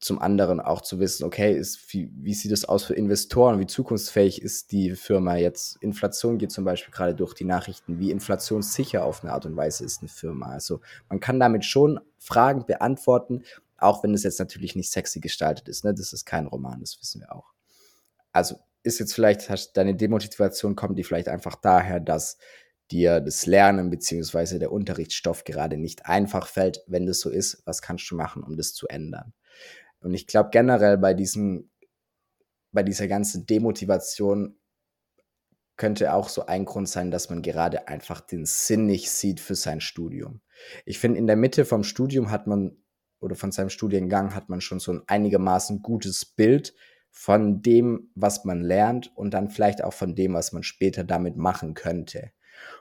Zum 0.00 0.20
anderen 0.20 0.60
auch 0.60 0.80
zu 0.80 1.00
wissen, 1.00 1.24
okay, 1.24 1.56
ist, 1.56 1.92
wie, 1.92 2.10
wie 2.14 2.34
sieht 2.34 2.52
es 2.52 2.64
aus 2.64 2.84
für 2.84 2.94
Investoren, 2.94 3.58
wie 3.58 3.66
zukunftsfähig 3.66 4.40
ist 4.40 4.70
die 4.70 4.94
Firma 4.94 5.36
jetzt? 5.36 5.76
Inflation 5.82 6.38
geht 6.38 6.52
zum 6.52 6.64
Beispiel 6.64 6.92
gerade 6.92 7.14
durch 7.14 7.34
die 7.34 7.44
Nachrichten, 7.44 7.98
wie 7.98 8.12
inflationssicher 8.12 9.04
auf 9.04 9.24
eine 9.24 9.32
Art 9.32 9.44
und 9.44 9.56
Weise 9.56 9.84
ist 9.84 10.00
eine 10.00 10.08
Firma. 10.08 10.50
Also 10.50 10.80
man 11.08 11.18
kann 11.18 11.40
damit 11.40 11.64
schon 11.64 12.00
Fragen 12.18 12.64
beantworten, 12.64 13.42
auch 13.76 14.02
wenn 14.04 14.14
es 14.14 14.22
jetzt 14.22 14.38
natürlich 14.38 14.76
nicht 14.76 14.90
sexy 14.90 15.18
gestaltet 15.18 15.68
ist. 15.68 15.84
Ne? 15.84 15.92
Das 15.94 16.12
ist 16.12 16.24
kein 16.24 16.46
Roman, 16.46 16.80
das 16.80 17.00
wissen 17.00 17.20
wir 17.20 17.34
auch. 17.34 17.52
Also 18.32 18.56
ist 18.84 19.00
jetzt 19.00 19.14
vielleicht, 19.14 19.50
hast 19.50 19.76
deine 19.76 19.96
Demotivation 19.96 20.76
kommt 20.76 20.96
die 20.98 21.04
vielleicht 21.04 21.28
einfach 21.28 21.56
daher, 21.56 21.98
dass 21.98 22.38
dir 22.90 23.20
das 23.20 23.46
Lernen 23.46 23.90
beziehungsweise 23.90 24.58
der 24.58 24.72
Unterrichtsstoff 24.72 25.44
gerade 25.44 25.76
nicht 25.76 26.06
einfach 26.06 26.46
fällt. 26.46 26.82
Wenn 26.86 27.06
das 27.06 27.20
so 27.20 27.30
ist, 27.30 27.62
was 27.64 27.82
kannst 27.82 28.10
du 28.10 28.16
machen, 28.16 28.42
um 28.42 28.56
das 28.56 28.74
zu 28.74 28.86
ändern? 28.88 29.34
Und 30.00 30.14
ich 30.14 30.26
glaube 30.26 30.50
generell 30.50 30.98
bei 30.98 31.14
diesem, 31.14 31.70
bei 32.72 32.82
dieser 32.82 33.08
ganzen 33.08 33.46
Demotivation 33.46 34.58
könnte 35.76 36.12
auch 36.12 36.28
so 36.28 36.46
ein 36.46 36.64
Grund 36.64 36.88
sein, 36.88 37.10
dass 37.10 37.30
man 37.30 37.40
gerade 37.40 37.88
einfach 37.88 38.20
den 38.20 38.44
Sinn 38.44 38.86
nicht 38.86 39.10
sieht 39.10 39.40
für 39.40 39.54
sein 39.54 39.80
Studium. 39.80 40.40
Ich 40.84 40.98
finde, 40.98 41.18
in 41.18 41.26
der 41.26 41.36
Mitte 41.36 41.64
vom 41.64 41.84
Studium 41.84 42.30
hat 42.30 42.46
man 42.46 42.76
oder 43.20 43.36
von 43.36 43.52
seinem 43.52 43.70
Studiengang 43.70 44.34
hat 44.34 44.48
man 44.48 44.60
schon 44.60 44.80
so 44.80 44.92
ein 44.92 45.02
einigermaßen 45.06 45.82
gutes 45.82 46.24
Bild 46.24 46.74
von 47.10 47.62
dem, 47.62 48.10
was 48.14 48.44
man 48.44 48.60
lernt 48.60 49.16
und 49.16 49.34
dann 49.34 49.50
vielleicht 49.50 49.82
auch 49.82 49.92
von 49.92 50.14
dem, 50.14 50.34
was 50.34 50.52
man 50.52 50.62
später 50.62 51.04
damit 51.04 51.36
machen 51.36 51.74
könnte. 51.74 52.32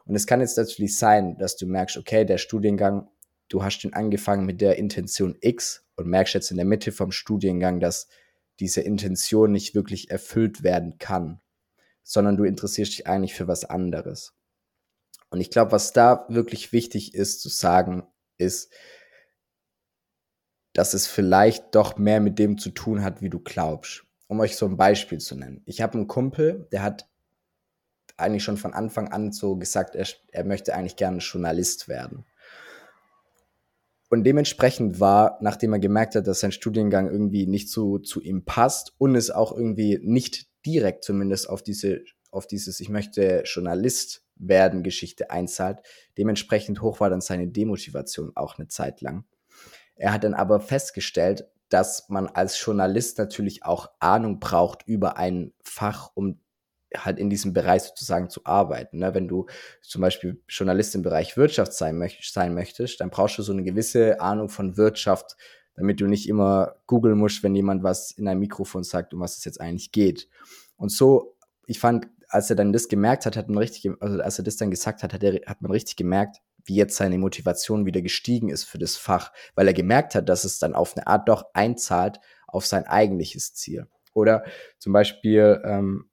Und 0.06 0.16
es 0.16 0.28
kann 0.28 0.42
jetzt 0.42 0.58
natürlich 0.58 0.98
sein, 0.98 1.38
dass 1.38 1.56
du 1.56 1.66
merkst, 1.66 1.98
okay, 1.98 2.26
der 2.26 2.38
Studiengang, 2.38 3.10
du 3.50 3.64
hast 3.64 3.80
den 3.80 3.94
angefangen 3.94 4.46
mit 4.46 4.62
der 4.62 4.78
Intention 4.78 5.38
X 5.42 5.86
und 5.96 6.08
merkst 6.08 6.34
jetzt 6.34 6.52
in 6.52 6.58
der 6.58 6.66
Mitte 6.66 6.92
vom 6.92 7.12
Studiengang, 7.12 7.80
dass 7.80 8.08
diese 8.60 8.82
Intention 8.82 9.52
nicht 9.52 9.76
wirklich 9.76 10.10
erfüllt 10.10 10.64
werden 10.64 10.98
kann, 10.98 11.42
sondern 12.04 12.38
du 12.38 12.44
interessierst 12.44 12.94
dich 12.94 13.08
eigentlich 13.08 13.36
für 13.36 13.48
was 13.48 13.66
anderes. 13.66 14.34
Und 15.30 15.42
ich 15.42 15.50
glaube, 15.50 15.72
was 15.72 15.94
da 15.94 16.26
wirklich 16.30 16.72
wichtig 16.72 17.14
ist 17.14 17.42
zu 17.42 17.50
sagen, 17.50 18.04
ist, 18.38 18.72
dass 20.74 20.94
es 20.94 21.08
vielleicht 21.08 21.74
doch 21.76 21.98
mehr 21.98 22.20
mit 22.20 22.40
dem 22.40 22.58
zu 22.58 22.70
tun 22.70 23.04
hat, 23.04 23.22
wie 23.22 23.30
du 23.30 23.40
glaubst. 23.40 24.04
Um 24.28 24.40
euch 24.40 24.56
so 24.56 24.68
ein 24.68 24.78
Beispiel 24.78 25.20
zu 25.20 25.36
nennen. 25.36 25.64
Ich 25.66 25.82
habe 25.82 25.94
einen 25.94 26.08
Kumpel, 26.08 26.68
der 26.72 26.84
hat 26.84 27.10
eigentlich 28.16 28.44
schon 28.44 28.58
von 28.58 28.74
Anfang 28.74 29.08
an 29.10 29.32
so 29.32 29.56
gesagt, 29.56 29.96
er, 29.96 30.08
er 30.32 30.44
möchte 30.44 30.76
eigentlich 30.76 30.96
gerne 30.96 31.18
Journalist 31.18 31.88
werden. 31.88 32.26
Und 34.10 34.24
dementsprechend 34.24 35.00
war, 35.00 35.38
nachdem 35.42 35.74
er 35.74 35.80
gemerkt 35.80 36.16
hat, 36.16 36.28
dass 36.28 36.40
sein 36.40 36.52
Studiengang 36.54 37.10
irgendwie 37.10 37.46
nicht 37.46 37.70
so 37.70 37.98
zu 37.98 38.22
ihm 38.22 38.46
passt 38.46 38.94
und 38.98 39.16
es 39.16 39.30
auch 39.30 39.52
irgendwie 39.52 40.00
nicht 40.02 40.48
direkt 40.66 41.04
zumindest 41.04 41.50
auf 41.50 41.62
diese, 41.62 42.02
auf 42.32 42.48
dieses, 42.48 42.80
ich 42.80 42.90
möchte 42.90 43.44
Journalist 43.46 44.24
werden 44.36 44.84
Geschichte 44.84 45.30
einzahlt, 45.32 45.80
dementsprechend 46.18 46.82
hoch 46.82 47.00
war 47.00 47.10
dann 47.10 47.22
seine 47.22 47.48
Demotivation 47.48 48.32
auch 48.36 48.58
eine 48.58 48.68
Zeit 48.68 49.02
lang. 49.02 49.26
Er 49.96 50.14
hat 50.14 50.24
dann 50.24 50.36
aber 50.36 50.60
festgestellt, 50.60 51.46
dass 51.70 52.08
man 52.08 52.28
als 52.28 52.64
Journalist 52.64 53.18
natürlich 53.18 53.66
auch 53.66 53.90
Ahnung 54.00 54.40
braucht 54.40 54.88
über 54.88 55.18
ein 55.18 55.54
Fach, 55.62 56.12
um 56.14 56.40
halt 56.96 57.20
in 57.20 57.30
diesem 57.30 57.54
Bereich 57.54 57.84
sozusagen 57.84 58.30
zu 58.30 58.46
arbeiten. 58.46 59.00
Ne? 59.00 59.14
Wenn 59.14 59.28
du 59.28 59.46
zum 59.82 60.02
Beispiel 60.02 60.42
Journalist 60.48 60.96
im 60.96 61.02
Bereich 61.02 61.38
Wirtschaft 61.38 61.74
sein, 61.74 61.98
möcht 61.98 62.34
sein 62.34 62.54
möchtest, 62.54 63.02
dann 63.02 63.10
brauchst 63.10 63.38
du 63.38 63.44
so 63.44 63.52
eine 63.52 63.64
gewisse 63.64 64.22
Ahnung 64.22 64.50
von 64.50 64.78
Wirtschaft, 64.78 65.36
damit 65.76 66.02
du 66.02 66.08
nicht 66.08 66.28
immer 66.28 66.76
googeln 66.88 67.18
musst, 67.18 67.44
wenn 67.44 67.56
jemand 67.56 67.84
was 67.84 68.12
in 68.12 68.28
einem 68.28 68.40
Mikrofon 68.40 68.84
sagt, 68.84 69.14
um 69.14 69.20
was 69.20 69.38
es 69.38 69.46
jetzt 69.46 69.62
eigentlich 69.62 69.92
geht. 69.92 70.28
Und 70.76 70.92
so, 70.92 71.36
ich 71.66 71.80
fand, 71.80 72.08
als 72.30 72.50
er 72.50 72.56
dann 72.56 72.74
das 72.74 72.88
gemerkt 72.88 73.26
hat, 73.26 73.38
hat 73.38 73.50
man 73.50 73.60
richtig, 73.60 73.92
also 74.00 74.22
als 74.22 74.40
er 74.40 74.44
das 74.44 74.58
dann 74.58 74.72
gesagt 74.72 75.04
hat, 75.04 75.14
hat, 75.14 75.24
er, 75.24 75.42
hat 75.46 75.62
man 75.62 75.72
richtig 75.72 75.96
gemerkt, 75.96 76.38
wie 76.66 76.76
jetzt 76.76 76.98
seine 76.98 77.18
Motivation 77.18 77.86
wieder 77.86 78.02
gestiegen 78.02 78.50
ist 78.50 78.66
für 78.66 78.78
das 78.78 78.98
Fach, 78.98 79.32
weil 79.56 79.68
er 79.68 79.74
gemerkt 79.74 80.16
hat, 80.16 80.28
dass 80.28 80.44
es 80.44 80.60
dann 80.60 80.74
auf 80.74 80.96
eine 80.98 81.08
Art 81.08 81.30
doch 81.30 81.46
einzahlt 81.54 82.20
auf 82.48 82.66
sein 82.66 82.86
eigentliches 82.86 83.54
Ziel. 83.54 83.88
Oder 84.14 84.44
zum 84.80 84.94
Beispiel, 84.94 85.62
ähm, 85.64 86.10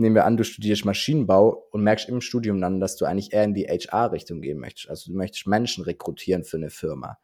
nehmen 0.00 0.14
wir 0.14 0.24
an, 0.24 0.36
du 0.36 0.44
studierst 0.44 0.84
Maschinenbau 0.84 1.68
und 1.70 1.82
merkst 1.82 2.08
im 2.08 2.20
Studium 2.20 2.60
dann, 2.60 2.80
dass 2.80 2.96
du 2.96 3.04
eigentlich 3.04 3.32
eher 3.32 3.44
in 3.44 3.54
die 3.54 3.66
HR-Richtung 3.66 4.40
gehen 4.40 4.58
möchtest. 4.58 4.88
Also 4.88 5.12
du 5.12 5.16
möchtest 5.16 5.46
Menschen 5.46 5.84
rekrutieren 5.84 6.44
für 6.44 6.56
eine 6.56 6.70
Firma. 6.70 7.18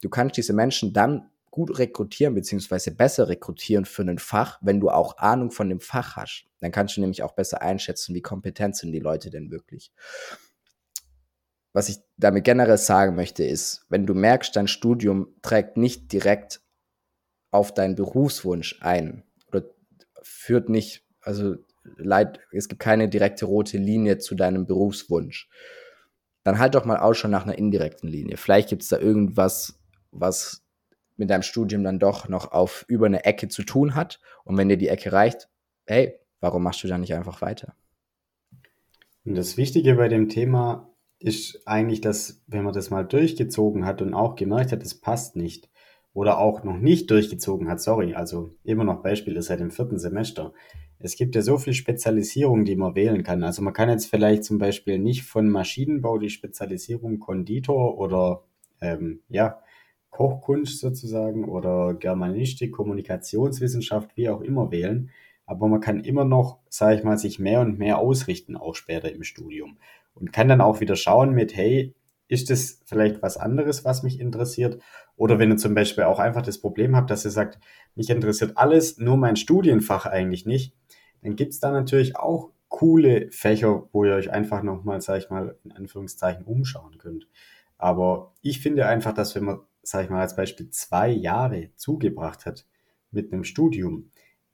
Du 0.00 0.08
kannst 0.08 0.36
diese 0.36 0.52
Menschen 0.52 0.92
dann 0.92 1.30
gut 1.52 1.78
rekrutieren, 1.78 2.34
beziehungsweise 2.34 2.92
besser 2.92 3.28
rekrutieren 3.28 3.84
für 3.84 4.02
ein 4.02 4.18
Fach, 4.18 4.58
wenn 4.62 4.80
du 4.80 4.88
auch 4.88 5.18
Ahnung 5.18 5.50
von 5.50 5.68
dem 5.68 5.80
Fach 5.80 6.16
hast. 6.16 6.46
Dann 6.60 6.72
kannst 6.72 6.96
du 6.96 7.00
nämlich 7.02 7.22
auch 7.22 7.32
besser 7.32 7.60
einschätzen, 7.60 8.14
wie 8.14 8.22
kompetent 8.22 8.74
sind 8.74 8.92
die 8.92 9.00
Leute 9.00 9.30
denn 9.30 9.50
wirklich. 9.50 9.92
Was 11.74 11.88
ich 11.88 11.98
damit 12.16 12.44
generell 12.44 12.78
sagen 12.78 13.16
möchte, 13.16 13.44
ist, 13.44 13.84
wenn 13.88 14.06
du 14.06 14.14
merkst, 14.14 14.56
dein 14.56 14.66
Studium 14.66 15.34
trägt 15.42 15.76
nicht 15.76 16.12
direkt 16.12 16.62
auf 17.50 17.72
deinen 17.72 17.96
Berufswunsch 17.96 18.78
ein 18.80 19.22
oder 19.46 19.64
führt 20.22 20.68
nicht, 20.68 21.04
also 21.20 21.56
leid, 21.96 22.40
es 22.52 22.68
gibt 22.68 22.80
keine 22.80 23.08
direkte 23.08 23.44
rote 23.44 23.78
Linie 23.78 24.18
zu 24.18 24.34
deinem 24.34 24.66
Berufswunsch, 24.66 25.48
dann 26.44 26.58
halt 26.58 26.74
doch 26.74 26.84
mal 26.84 26.98
Ausschau 26.98 27.28
nach 27.28 27.44
einer 27.44 27.58
indirekten 27.58 28.08
Linie. 28.08 28.36
Vielleicht 28.36 28.68
gibt 28.68 28.82
es 28.82 28.88
da 28.88 28.98
irgendwas, 28.98 29.78
was 30.10 30.62
mit 31.16 31.30
deinem 31.30 31.42
Studium 31.42 31.84
dann 31.84 31.98
doch 31.98 32.28
noch 32.28 32.52
auf 32.52 32.84
über 32.88 33.06
eine 33.06 33.24
Ecke 33.24 33.48
zu 33.48 33.62
tun 33.62 33.94
hat. 33.94 34.20
Und 34.44 34.56
wenn 34.56 34.68
dir 34.68 34.76
die 34.76 34.88
Ecke 34.88 35.12
reicht, 35.12 35.48
hey, 35.86 36.18
warum 36.40 36.62
machst 36.62 36.82
du 36.82 36.88
da 36.88 36.98
nicht 36.98 37.14
einfach 37.14 37.40
weiter? 37.42 37.74
Und 39.24 39.36
das 39.36 39.56
Wichtige 39.56 39.94
bei 39.94 40.08
dem 40.08 40.28
Thema 40.28 40.90
ist 41.18 41.62
eigentlich, 41.66 42.00
dass 42.00 42.42
wenn 42.48 42.64
man 42.64 42.74
das 42.74 42.90
mal 42.90 43.04
durchgezogen 43.04 43.86
hat 43.86 44.02
und 44.02 44.14
auch 44.14 44.34
gemerkt 44.34 44.72
hat, 44.72 44.82
es 44.82 45.00
passt 45.00 45.36
nicht 45.36 45.70
oder 46.12 46.38
auch 46.38 46.64
noch 46.64 46.76
nicht 46.76 47.10
durchgezogen 47.10 47.68
hat, 47.68 47.80
sorry, 47.80 48.14
also 48.14 48.50
immer 48.64 48.84
noch 48.84 49.02
Beispiel 49.02 49.36
ist 49.36 49.46
seit 49.46 49.60
dem 49.60 49.70
vierten 49.70 49.98
Semester, 49.98 50.52
es 51.02 51.16
gibt 51.16 51.34
ja 51.34 51.42
so 51.42 51.58
viel 51.58 51.74
Spezialisierung, 51.74 52.64
die 52.64 52.76
man 52.76 52.94
wählen 52.94 53.22
kann. 53.22 53.42
Also 53.42 53.62
man 53.62 53.72
kann 53.72 53.88
jetzt 53.88 54.06
vielleicht 54.06 54.44
zum 54.44 54.58
Beispiel 54.58 54.98
nicht 54.98 55.24
von 55.24 55.48
Maschinenbau 55.48 56.18
die 56.18 56.30
Spezialisierung 56.30 57.18
Konditor 57.18 57.98
oder 57.98 58.44
ähm, 58.80 59.20
ja, 59.28 59.60
Kochkunst 60.10 60.80
sozusagen 60.80 61.44
oder 61.44 61.94
Germanistik, 61.94 62.72
Kommunikationswissenschaft, 62.72 64.16
wie 64.16 64.28
auch 64.28 64.42
immer 64.42 64.70
wählen. 64.70 65.10
Aber 65.46 65.68
man 65.68 65.80
kann 65.80 66.04
immer 66.04 66.24
noch, 66.24 66.58
sage 66.68 66.96
ich 66.96 67.04
mal, 67.04 67.18
sich 67.18 67.38
mehr 67.38 67.60
und 67.60 67.78
mehr 67.78 67.98
ausrichten, 67.98 68.56
auch 68.56 68.74
später 68.74 69.10
im 69.10 69.24
Studium. 69.24 69.78
Und 70.14 70.32
kann 70.32 70.48
dann 70.48 70.60
auch 70.60 70.80
wieder 70.80 70.96
schauen 70.96 71.32
mit, 71.32 71.56
hey, 71.56 71.94
ist 72.32 72.48
das 72.48 72.80
vielleicht 72.86 73.20
was 73.20 73.36
anderes, 73.36 73.84
was 73.84 74.02
mich 74.02 74.18
interessiert? 74.18 74.82
Oder 75.16 75.38
wenn 75.38 75.50
ihr 75.50 75.58
zum 75.58 75.74
Beispiel 75.74 76.04
auch 76.04 76.18
einfach 76.18 76.40
das 76.40 76.58
Problem 76.58 76.96
habt, 76.96 77.10
dass 77.10 77.26
ihr 77.26 77.30
sagt, 77.30 77.58
mich 77.94 78.08
interessiert 78.08 78.56
alles, 78.56 78.96
nur 78.96 79.18
mein 79.18 79.36
Studienfach 79.36 80.06
eigentlich 80.06 80.46
nicht, 80.46 80.74
dann 81.20 81.36
gibt 81.36 81.52
es 81.52 81.60
da 81.60 81.70
natürlich 81.70 82.16
auch 82.16 82.50
coole 82.68 83.30
Fächer, 83.30 83.86
wo 83.92 84.06
ihr 84.06 84.14
euch 84.14 84.30
einfach 84.30 84.62
nochmal, 84.62 85.02
sag 85.02 85.18
ich 85.18 85.28
mal, 85.28 85.58
in 85.62 85.72
Anführungszeichen 85.72 86.44
umschauen 86.46 86.96
könnt. 86.96 87.28
Aber 87.76 88.32
ich 88.40 88.60
finde 88.60 88.86
einfach, 88.86 89.12
dass 89.12 89.34
wenn 89.34 89.44
man, 89.44 89.60
sag 89.82 90.04
ich 90.04 90.10
mal, 90.10 90.22
als 90.22 90.34
Beispiel 90.34 90.70
zwei 90.70 91.10
Jahre 91.10 91.68
zugebracht 91.76 92.46
hat 92.46 92.64
mit 93.10 93.30
einem 93.30 93.44
Studium, 93.44 94.10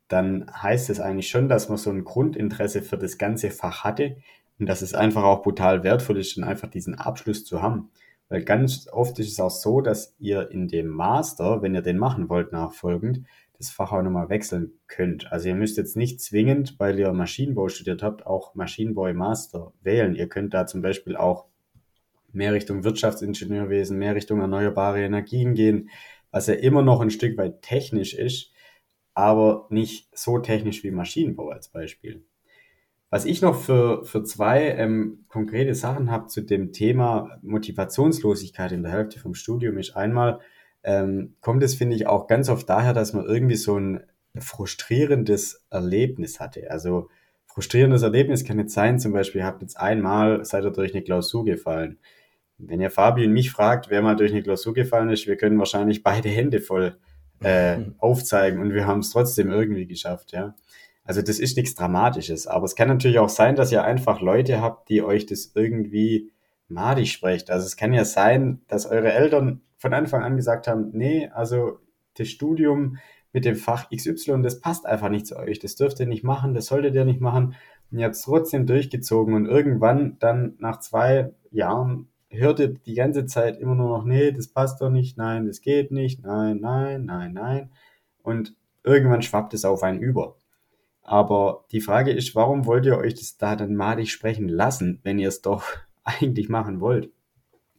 dann 0.09 0.51
heißt 0.51 0.91
es 0.91 0.99
eigentlich 0.99 1.29
schon, 1.29 1.49
dass 1.49 1.69
man 1.69 1.79
so 1.79 1.91
ein 1.91 2.03
Grundinteresse 2.03 2.83
für 2.83 2.99
das 2.99 3.19
ganze 3.19 3.53
Fach 3.53 3.85
hatte 3.85 4.17
und 4.59 4.69
dass 4.69 4.83
es 4.83 4.95
einfach 4.95 5.25
auch 5.25 5.43
brutal 5.43 5.85
wertvoll 5.85 6.19
ist, 6.19 6.37
dann 6.37 6.45
einfach 6.45 6.69
diesen 6.69 6.95
Abschluss 6.95 7.45
zu 7.45 7.63
haben. 7.63 7.91
Weil 8.29 8.45
ganz 8.45 8.89
oft 8.93 9.19
ist 9.19 9.33
es 9.33 9.41
auch 9.41 9.51
so, 9.51 9.81
dass 9.81 10.15
ihr 10.19 10.51
in 10.51 10.69
dem 10.69 10.89
Master, 10.89 11.63
wenn 11.63 11.75
ihr 11.75 11.83
den 11.83 11.99
machen 11.99 12.29
wollt 12.29 12.53
nachfolgend, 12.53 13.23
das 13.57 13.71
Fach 13.71 13.93
auch 13.93 14.03
nochmal 14.03 14.29
wechseln 14.29 14.73
könnt. 14.87 15.33
Also 15.33 15.49
ihr 15.49 15.55
müsst 15.55 15.77
jetzt 15.77 15.97
nicht 15.97 16.21
zwingend, 16.21 16.79
weil 16.79 16.99
ihr 16.99 17.13
Maschinenbau 17.13 17.69
studiert 17.69 18.03
habt, 18.03 18.27
auch 18.27 18.55
Maschinenbau 18.55 19.07
im 19.07 19.17
Master 19.17 19.73
wählen. 19.83 20.15
Ihr 20.15 20.29
könnt 20.29 20.55
da 20.55 20.67
zum 20.67 20.83
Beispiel 20.83 21.17
auch 21.17 21.47
mehr 22.33 22.53
Richtung 22.53 22.85
Wirtschaftsingenieurwesen, 22.85 23.99
mehr 23.99 24.15
Richtung 24.15 24.41
erneuerbare 24.41 25.03
Energien 25.03 25.55
gehen, 25.55 25.91
was 26.31 26.47
ja 26.47 26.55
immer 26.55 26.83
noch 26.83 27.01
ein 27.01 27.11
Stück 27.11 27.37
weit 27.39 27.63
technisch 27.63 28.15
ist, 28.15 28.53
aber 29.15 29.67
nicht 29.71 30.09
so 30.17 30.39
technisch 30.39 30.85
wie 30.85 30.91
Maschinenbau 30.91 31.49
als 31.49 31.69
Beispiel. 31.69 32.25
Was 33.11 33.25
ich 33.25 33.41
noch 33.41 33.59
für, 33.59 34.05
für 34.05 34.23
zwei 34.23 34.69
ähm, 34.73 35.25
konkrete 35.29 35.75
Sachen 35.75 36.11
habe 36.11 36.27
zu 36.27 36.43
dem 36.43 36.73
Thema 36.73 37.39
Motivationslosigkeit 37.43 38.73
in 38.73 38.83
der 38.83 38.93
Hälfte 38.93 39.19
vom 39.19 39.35
Studium 39.35 39.79
ist 39.79 39.97
einmal, 39.97 40.41
ähm, 40.83 41.35
kommt 41.41 41.63
es, 41.63 41.75
finde 41.75 41.97
ich, 41.97 42.07
auch 42.07 42.27
ganz 42.27 42.51
oft 42.51 42.69
daher, 42.69 42.93
dass 42.93 43.15
man 43.15 43.25
irgendwie 43.25 43.57
so 43.57 43.79
ein 43.79 44.03
frustrierendes 44.37 45.67
Erlebnis 45.71 46.39
hatte. 46.39 46.71
Also 46.71 47.09
frustrierendes 47.47 48.03
Erlebnis 48.03 48.45
kann 48.45 48.59
jetzt 48.59 48.75
sein, 48.75 48.99
zum 48.99 49.13
Beispiel, 49.13 49.41
ihr 49.41 49.47
habt 49.47 49.63
jetzt 49.63 49.79
einmal, 49.81 50.45
seid 50.45 50.65
ihr 50.65 50.71
durch 50.71 50.95
eine 50.95 51.03
Klausur 51.03 51.45
gefallen. 51.45 51.99
Wenn 52.59 52.81
ihr 52.81 52.91
Fabi 52.91 53.25
und 53.25 53.33
mich 53.33 53.51
fragt, 53.51 53.89
wer 53.89 54.03
mal 54.03 54.17
durch 54.17 54.33
eine 54.33 54.43
Klausur 54.43 54.75
gefallen 54.75 55.11
ist, 55.11 55.27
wir 55.27 55.37
können 55.37 55.59
wahrscheinlich 55.59 56.03
beide 56.03 56.29
Hände 56.29 56.61
voll 56.61 56.99
äh, 57.43 57.79
aufzeigen 57.99 58.61
und 58.61 58.75
wir 58.75 58.87
haben 58.87 59.01
es 59.01 59.11
trotzdem 59.11 59.51
irgendwie 59.51 59.87
geschafft, 59.87 60.33
ja. 60.33 60.55
Also 61.09 61.23
das 61.23 61.39
ist 61.39 61.57
nichts 61.57 61.75
Dramatisches, 61.75 62.47
aber 62.47 62.67
es 62.67 62.77
kann 62.77 62.89
natürlich 62.89 63.19
auch 63.19 63.31
sein, 63.31 63.57
dass 63.57 63.73
ihr 63.73 63.83
einfach 63.83 64.21
Leute 64.21 64.61
habt, 64.61 64.91
die 64.91 65.03
euch 65.03 65.25
das 65.25 65.53
irgendwie 65.55 66.31
madig 66.69 67.11
sprecht. 67.11 67.51
Also 67.51 67.65
es 67.65 67.79
kann 67.79 67.95
ja 67.95 68.05
sein, 68.05 68.61
dass 68.69 68.85
eure 68.85 69.11
Eltern 69.11 69.63
von 69.79 69.95
Anfang 69.95 70.23
an 70.23 70.37
gesagt 70.37 70.69
haben, 70.69 70.91
nee, 70.93 71.31
also 71.33 71.79
das 72.19 72.29
Studium 72.29 72.99
mit 73.33 73.47
dem 73.47 73.57
Fach 73.57 73.89
XY, 73.89 74.43
das 74.43 74.61
passt 74.61 74.85
einfach 74.85 75.09
nicht 75.09 75.27
zu 75.27 75.39
euch. 75.39 75.59
Das 75.59 75.77
dürft 75.77 75.99
ihr 75.99 76.05
nicht 76.05 76.25
machen, 76.25 76.53
das 76.53 76.67
solltet 76.67 76.95
ihr 76.95 77.07
nicht 77.07 77.23
machen. 77.23 77.55
Und 77.91 77.99
ihr 77.99 78.05
habt 78.05 78.17
es 78.17 78.21
trotzdem 78.21 78.67
durchgezogen 78.67 79.33
und 79.33 79.47
irgendwann 79.47 80.19
dann 80.19 80.57
nach 80.59 80.79
zwei 80.81 81.33
Jahren 81.51 82.09
hört 82.29 82.61
ihr 82.61 82.69
die 82.69 82.95
ganze 82.95 83.25
Zeit 83.25 83.57
immer 83.57 83.75
nur 83.75 83.97
noch, 83.97 84.05
nee, 84.05 84.31
das 84.31 84.49
passt 84.49 84.83
doch 84.83 84.91
nicht, 84.91 85.17
nein, 85.17 85.47
das 85.47 85.63
geht 85.63 85.91
nicht, 85.91 86.23
nein, 86.23 86.59
nein, 86.61 87.07
nein, 87.07 87.33
nein. 87.33 87.71
Und 88.23 88.55
irgendwann 88.85 89.23
schwappt 89.23 89.55
es 89.55 89.65
auf 89.65 89.83
einen 89.83 90.01
über. 90.01 90.37
Aber 91.09 91.65
die 91.73 91.81
Frage 91.81 92.11
ist, 92.13 92.35
warum 92.35 92.67
wollt 92.67 92.85
ihr 92.85 92.99
euch 92.99 93.15
das 93.15 93.39
da 93.39 93.57
dann 93.57 93.75
malig 93.75 94.13
sprechen 94.13 94.47
lassen, 94.47 95.01
wenn 95.05 95.19
ihr 95.19 95.29
es 95.29 95.41
doch 95.41 95.65
eigentlich 96.05 96.51
machen 96.51 96.81
wollt? 96.83 97.11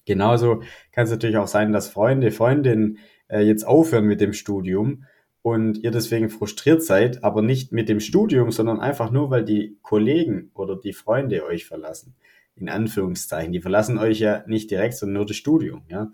Genauso 0.05 0.63
kann 0.91 1.03
es 1.03 1.11
natürlich 1.11 1.37
auch 1.37 1.47
sein, 1.47 1.71
dass 1.71 1.89
Freunde, 1.89 2.31
Freundinnen 2.31 2.97
äh, 3.27 3.41
jetzt 3.41 3.67
aufhören 3.67 4.05
mit 4.05 4.19
dem 4.19 4.33
Studium 4.33 5.05
und 5.43 5.77
ihr 5.77 5.91
deswegen 5.91 6.29
frustriert 6.29 6.81
seid, 6.81 7.23
aber 7.23 7.43
nicht 7.43 7.71
mit 7.71 7.87
dem 7.87 7.99
Studium, 7.99 8.49
sondern 8.49 8.79
einfach 8.79 9.11
nur, 9.11 9.29
weil 9.29 9.45
die 9.45 9.77
Kollegen 9.83 10.49
oder 10.55 10.75
die 10.75 10.93
Freunde 10.93 11.45
euch 11.45 11.67
verlassen. 11.67 12.15
In 12.55 12.67
Anführungszeichen. 12.67 13.53
Die 13.53 13.61
verlassen 13.61 13.99
euch 13.99 14.19
ja 14.19 14.43
nicht 14.47 14.71
direkt, 14.71 14.95
sondern 14.95 15.17
nur 15.17 15.25
das 15.27 15.37
Studium, 15.37 15.83
ja. 15.87 16.11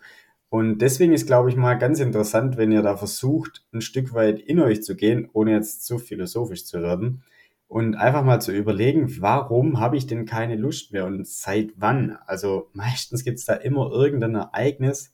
Und 0.56 0.78
deswegen 0.78 1.12
ist, 1.12 1.28
glaube 1.28 1.50
ich, 1.50 1.58
mal 1.58 1.74
ganz 1.74 2.00
interessant, 2.00 2.56
wenn 2.56 2.72
ihr 2.72 2.82
da 2.82 2.96
versucht, 2.96 3.66
ein 3.74 3.82
Stück 3.82 4.14
weit 4.14 4.40
in 4.40 4.62
euch 4.62 4.84
zu 4.84 4.96
gehen, 4.96 5.30
ohne 5.34 5.52
jetzt 5.52 5.86
zu 5.86 6.00
philosophisch 6.00 6.64
zu 6.64 6.82
werden. 6.82 7.24
und 7.68 7.96
einfach 7.96 8.24
mal 8.24 8.40
zu 8.40 8.54
überlegen, 8.54 9.22
warum 9.22 9.82
habe 9.82 9.98
ich 9.98 10.08
denn 10.08 10.26
keine 10.26 10.56
Lust 10.56 10.94
mehr 10.94 11.06
und 11.06 11.28
seit 11.28 11.74
wann? 11.76 12.18
Also 12.26 12.70
meistens 12.74 13.26
gibt 13.26 13.40
es 13.40 13.44
da 13.44 13.54
immer 13.54 13.92
irgendein 13.92 14.36
Ereignis, 14.36 15.12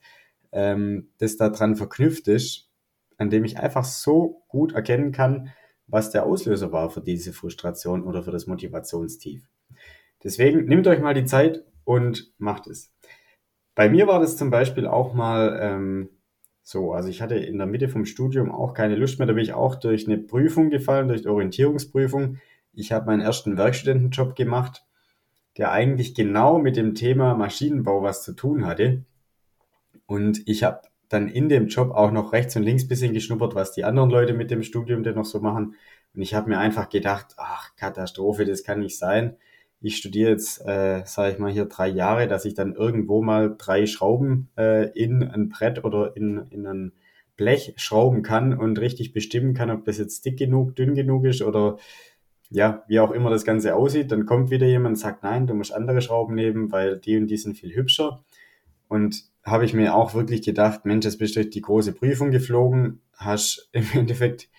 ähm, 0.52 1.10
das 1.18 1.38
da 1.38 1.50
dran 1.50 1.76
verknüpft 1.76 2.28
ist, 2.28 2.70
an 3.18 3.32
dem 3.32 3.44
ich 3.44 3.58
einfach 3.58 3.86
so 3.86 4.44
gut 4.48 4.74
erkennen 4.74 5.12
kann, 5.12 5.50
was 5.88 6.12
der 6.12 6.28
Auslöser 6.28 6.72
war 6.72 6.92
für 6.92 7.02
diese 7.02 7.34
Frustration 7.34 8.04
oder 8.04 8.22
für 8.22 8.32
das 8.32 8.46
Motivationstief. 8.46 9.50
Deswegen 10.24 10.66
nehmt 10.66 10.86
euch 10.86 11.00
mal 11.00 11.16
die 11.16 11.26
Zeit 11.26 11.64
und 11.84 12.32
macht 12.38 12.68
es. 12.68 12.92
Bei 13.76 13.90
mir 13.90 14.08
war 14.08 14.20
das 14.20 14.38
zum 14.38 14.50
Beispiel 14.50 14.86
auch 14.86 15.14
mal 15.14 15.58
ähm, 15.62 16.10
so, 16.64 16.94
also 16.94 17.10
ich 17.10 17.22
hatte 17.22 17.36
in 17.36 17.58
der 17.58 17.68
Mitte 17.68 17.90
vom 17.90 18.06
Studium 18.06 18.52
auch 18.52 18.74
keine 18.74 18.96
Lust 18.96 19.20
mehr, 19.20 19.28
da 19.28 19.34
bin 19.34 19.44
ich 19.44 19.54
auch 19.54 19.76
durch 19.76 20.08
eine 20.08 20.18
Prüfung 20.18 20.70
gefallen, 20.70 21.08
durch 21.08 21.28
Orientierungsprüfung. 21.28 22.38
Ich 22.74 22.92
habe 22.92 23.08
meinen 23.08 23.22
ersten 23.22 23.58
Werkstudentenjob 23.58 24.36
gemacht, 24.36 24.86
der 25.58 25.72
eigentlich 25.72 26.16
genau 26.16 26.60
mit 26.60 26.78
dem 26.78 26.96
Thema 26.96 27.36
Maschinenbau 27.36 28.04
was 28.04 28.24
zu 28.24 28.34
tun 28.34 28.66
hatte. 28.66 29.04
Und 30.06 30.48
ich 30.48 30.64
habe 30.64 30.82
dann 31.10 31.28
in 31.28 31.50
dem 31.50 31.68
Job 31.68 31.92
auch 31.92 32.12
noch 32.12 32.32
rechts 32.32 32.56
und 32.56 32.64
links 32.64 32.88
bisschen 32.88 33.14
geschnuppert, 33.14 33.56
was 33.56 33.74
die 33.74 33.84
anderen 33.84 34.10
Leute 34.10 34.34
mit 34.34 34.52
dem 34.52 34.64
Studium 34.64 35.04
denn 35.04 35.16
noch 35.16 35.26
so 35.26 35.42
machen. 35.42 35.76
Und 36.14 36.22
ich 36.22 36.34
habe 36.34 36.50
mir 36.50 36.58
einfach 36.58 36.90
gedacht, 36.90 37.36
ach, 37.38 37.76
Katastrophe, 37.76 38.46
das 38.46 38.64
kann 38.64 38.80
nicht 38.80 38.98
sein. 38.98 39.36
Ich 39.82 39.98
studiere 39.98 40.32
jetzt, 40.32 40.62
äh, 40.66 41.04
sage 41.06 41.34
ich 41.34 41.40
mal, 41.40 41.52
hier 41.52 41.66
drei 41.66 41.88
Jahre, 41.88 42.28
dass 42.28 42.46
ich 42.46 42.54
dann 42.54 42.74
irgendwo 42.74 43.22
mal 43.22 43.56
drei 43.58 43.88
Schrauben 43.88 44.50
äh, 44.58 44.90
in 44.92 45.24
ein 45.24 45.50
Brett 45.50 45.84
oder 45.84 46.16
in, 46.16 46.46
in 46.52 46.68
ein 46.68 46.92
Blech 47.36 47.74
schrauben 47.78 48.22
kann 48.22 48.56
und 48.56 48.80
richtig 48.80 49.14
bestimmen 49.14 49.56
kann, 49.56 49.72
ob 49.72 49.84
das 49.86 49.98
jetzt 49.98 50.24
dick 50.26 50.38
genug, 50.38 50.76
dünn 50.76 50.94
genug 50.94 51.26
ist 51.26 51.42
oder 51.42 51.78
ja, 52.52 52.84
wie 52.88 53.00
auch 53.00 53.12
immer 53.12 53.32
das 53.32 53.46
Ganze 53.46 53.76
aussieht. 53.76 54.12
Dann 54.12 54.28
kommt 54.28 54.52
wieder 54.52 54.68
jemand 54.68 54.94
und 54.94 55.00
sagt, 55.00 55.24
nein, 55.24 55.48
du 55.48 55.56
musst 55.56 55.74
andere 55.74 56.02
Schrauben 56.02 56.36
nehmen, 56.36 56.72
weil 56.72 57.00
die 57.00 57.18
und 57.18 57.28
die 57.28 57.38
sind 57.38 57.58
viel 57.58 57.74
hübscher. 57.74 58.24
Und 58.88 59.24
habe 59.44 59.66
ich 59.66 59.74
mir 59.74 59.96
auch 59.96 60.14
wirklich 60.14 60.44
gedacht, 60.44 60.86
Mensch, 60.86 61.06
jetzt 61.06 61.18
bist 61.18 61.36
du 61.36 61.40
durch 61.40 61.50
die 61.50 61.62
große 61.62 61.94
Prüfung 61.94 62.30
geflogen, 62.30 63.02
hast 63.16 63.70
im 63.72 63.86
Endeffekt 63.94 64.50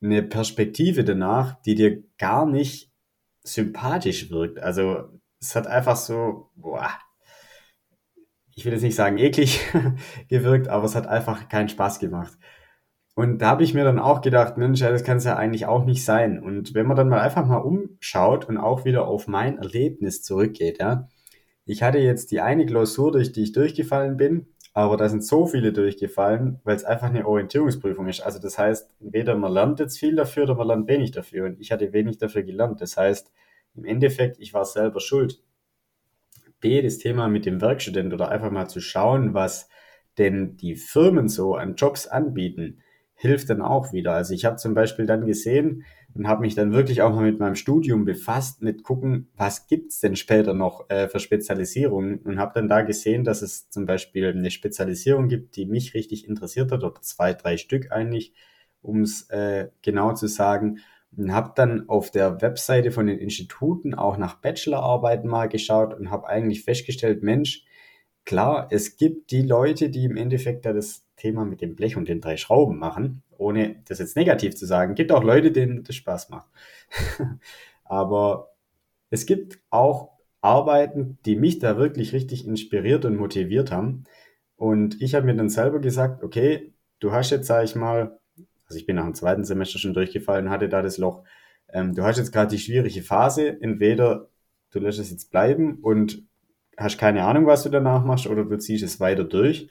eine 0.00 0.22
Perspektive 0.22 1.04
danach, 1.04 1.60
die 1.62 1.74
dir 1.74 2.02
gar 2.18 2.46
nicht 2.46 2.92
sympathisch 3.46 4.30
wirkt. 4.30 4.58
Also 4.58 5.04
es 5.40 5.54
hat 5.54 5.66
einfach 5.66 5.96
so, 5.96 6.50
boah, 6.56 6.90
ich 8.54 8.64
will 8.64 8.72
jetzt 8.72 8.82
nicht 8.82 8.96
sagen 8.96 9.18
eklig 9.18 9.60
gewirkt, 10.28 10.68
aber 10.68 10.84
es 10.84 10.94
hat 10.94 11.06
einfach 11.06 11.48
keinen 11.48 11.68
Spaß 11.68 11.98
gemacht. 11.98 12.36
Und 13.14 13.38
da 13.38 13.48
habe 13.48 13.64
ich 13.64 13.72
mir 13.72 13.84
dann 13.84 13.98
auch 13.98 14.20
gedacht, 14.20 14.58
Mensch, 14.58 14.80
das 14.80 15.04
kann 15.04 15.16
es 15.16 15.24
ja 15.24 15.36
eigentlich 15.36 15.66
auch 15.66 15.84
nicht 15.84 16.04
sein. 16.04 16.38
Und 16.38 16.74
wenn 16.74 16.86
man 16.86 16.96
dann 16.96 17.08
mal 17.08 17.20
einfach 17.20 17.46
mal 17.46 17.58
umschaut 17.58 18.46
und 18.46 18.58
auch 18.58 18.84
wieder 18.84 19.06
auf 19.08 19.26
mein 19.26 19.58
Erlebnis 19.58 20.22
zurückgeht, 20.22 20.80
ja, 20.80 21.08
ich 21.64 21.82
hatte 21.82 21.98
jetzt 21.98 22.30
die 22.30 22.40
eine 22.40 22.66
Klausur, 22.66 23.12
durch 23.12 23.32
die 23.32 23.42
ich 23.42 23.52
durchgefallen 23.52 24.16
bin, 24.16 24.46
aber 24.76 24.98
da 24.98 25.08
sind 25.08 25.24
so 25.24 25.46
viele 25.46 25.72
durchgefallen, 25.72 26.60
weil 26.62 26.76
es 26.76 26.84
einfach 26.84 27.06
eine 27.06 27.26
Orientierungsprüfung 27.26 28.08
ist. 28.08 28.20
Also 28.20 28.38
das 28.38 28.58
heißt, 28.58 28.94
entweder 29.00 29.34
man 29.34 29.50
lernt 29.50 29.80
jetzt 29.80 29.98
viel 29.98 30.14
dafür 30.14 30.42
oder 30.42 30.54
man 30.54 30.66
lernt 30.66 30.86
wenig 30.86 31.12
dafür. 31.12 31.46
Und 31.46 31.58
ich 31.62 31.72
hatte 31.72 31.94
wenig 31.94 32.18
dafür 32.18 32.42
gelernt. 32.42 32.82
Das 32.82 32.98
heißt, 32.98 33.32
im 33.74 33.86
Endeffekt, 33.86 34.38
ich 34.38 34.52
war 34.52 34.66
selber 34.66 35.00
schuld. 35.00 35.42
B, 36.60 36.82
das 36.82 36.98
Thema 36.98 37.26
mit 37.28 37.46
dem 37.46 37.62
Werkstudent 37.62 38.12
oder 38.12 38.28
einfach 38.28 38.50
mal 38.50 38.68
zu 38.68 38.82
schauen, 38.82 39.32
was 39.32 39.70
denn 40.18 40.58
die 40.58 40.76
Firmen 40.76 41.30
so 41.30 41.54
an 41.54 41.76
Jobs 41.76 42.06
anbieten, 42.06 42.82
hilft 43.14 43.48
dann 43.48 43.62
auch 43.62 43.94
wieder. 43.94 44.12
Also 44.12 44.34
ich 44.34 44.44
habe 44.44 44.56
zum 44.56 44.74
Beispiel 44.74 45.06
dann 45.06 45.24
gesehen, 45.24 45.84
und 46.16 46.28
habe 46.28 46.40
mich 46.40 46.54
dann 46.54 46.72
wirklich 46.72 47.02
auch 47.02 47.14
mal 47.14 47.24
mit 47.24 47.38
meinem 47.38 47.56
Studium 47.56 48.04
befasst, 48.04 48.62
mit 48.62 48.82
gucken, 48.82 49.28
was 49.36 49.66
gibt's 49.66 50.00
denn 50.00 50.16
später 50.16 50.54
noch 50.54 50.88
äh, 50.88 51.08
für 51.08 51.20
Spezialisierungen 51.20 52.18
und 52.20 52.38
habe 52.38 52.52
dann 52.54 52.68
da 52.68 52.82
gesehen, 52.82 53.24
dass 53.24 53.42
es 53.42 53.68
zum 53.70 53.86
Beispiel 53.86 54.28
eine 54.28 54.50
Spezialisierung 54.50 55.28
gibt, 55.28 55.56
die 55.56 55.66
mich 55.66 55.94
richtig 55.94 56.26
interessiert 56.26 56.72
hat, 56.72 56.82
oder 56.82 57.00
zwei, 57.02 57.34
drei 57.34 57.56
Stück 57.56 57.92
eigentlich, 57.92 58.32
um 58.80 59.02
es 59.02 59.28
äh, 59.30 59.68
genau 59.82 60.12
zu 60.14 60.26
sagen. 60.26 60.78
Und 61.16 61.32
habe 61.32 61.52
dann 61.54 61.88
auf 61.88 62.10
der 62.10 62.42
Webseite 62.42 62.90
von 62.90 63.06
den 63.06 63.18
Instituten 63.18 63.94
auch 63.94 64.18
nach 64.18 64.36
Bachelorarbeiten 64.36 65.28
mal 65.30 65.48
geschaut 65.48 65.94
und 65.94 66.10
habe 66.10 66.28
eigentlich 66.28 66.64
festgestellt, 66.64 67.22
Mensch, 67.22 67.64
klar, 68.24 68.68
es 68.70 68.96
gibt 68.96 69.30
die 69.30 69.42
Leute, 69.42 69.88
die 69.88 70.04
im 70.04 70.16
Endeffekt 70.16 70.66
da 70.66 70.72
das 70.72 71.06
Thema 71.16 71.44
mit 71.44 71.62
dem 71.62 71.74
Blech 71.74 71.96
und 71.96 72.08
den 72.08 72.20
drei 72.20 72.36
Schrauben 72.36 72.78
machen, 72.78 73.22
ohne 73.38 73.76
das 73.86 73.98
jetzt 73.98 74.16
negativ 74.16 74.56
zu 74.56 74.66
sagen. 74.66 74.94
Gibt 74.94 75.12
auch 75.12 75.22
Leute, 75.22 75.52
denen 75.52 75.84
das 75.84 75.96
Spaß 75.96 76.30
macht. 76.30 76.48
Aber 77.84 78.52
es 79.10 79.26
gibt 79.26 79.58
auch 79.70 80.10
Arbeiten, 80.40 81.18
die 81.24 81.36
mich 81.36 81.58
da 81.58 81.76
wirklich 81.76 82.12
richtig 82.12 82.46
inspiriert 82.46 83.04
und 83.04 83.16
motiviert 83.16 83.70
haben. 83.70 84.04
Und 84.56 85.00
ich 85.00 85.14
habe 85.14 85.26
mir 85.26 85.34
dann 85.34 85.48
selber 85.48 85.80
gesagt, 85.80 86.22
okay, 86.22 86.72
du 87.00 87.12
hast 87.12 87.30
jetzt, 87.30 87.46
sage 87.46 87.64
ich 87.64 87.74
mal, 87.74 88.18
also 88.66 88.78
ich 88.78 88.86
bin 88.86 88.96
nach 88.96 89.04
dem 89.04 89.14
zweiten 89.14 89.44
Semester 89.44 89.78
schon 89.78 89.94
durchgefallen, 89.94 90.50
hatte 90.50 90.68
da 90.68 90.82
das 90.82 90.98
Loch. 90.98 91.24
Ähm, 91.72 91.94
du 91.94 92.02
hast 92.02 92.18
jetzt 92.18 92.32
gerade 92.32 92.50
die 92.50 92.58
schwierige 92.58 93.02
Phase. 93.02 93.60
Entweder 93.60 94.28
du 94.70 94.78
lässt 94.80 94.98
es 94.98 95.10
jetzt 95.10 95.30
bleiben 95.30 95.78
und 95.82 96.22
hast 96.76 96.98
keine 96.98 97.24
Ahnung, 97.24 97.46
was 97.46 97.62
du 97.62 97.68
danach 97.68 98.04
machst, 98.04 98.26
oder 98.26 98.44
du 98.44 98.58
ziehst 98.58 98.84
es 98.84 99.00
weiter 99.00 99.24
durch 99.24 99.68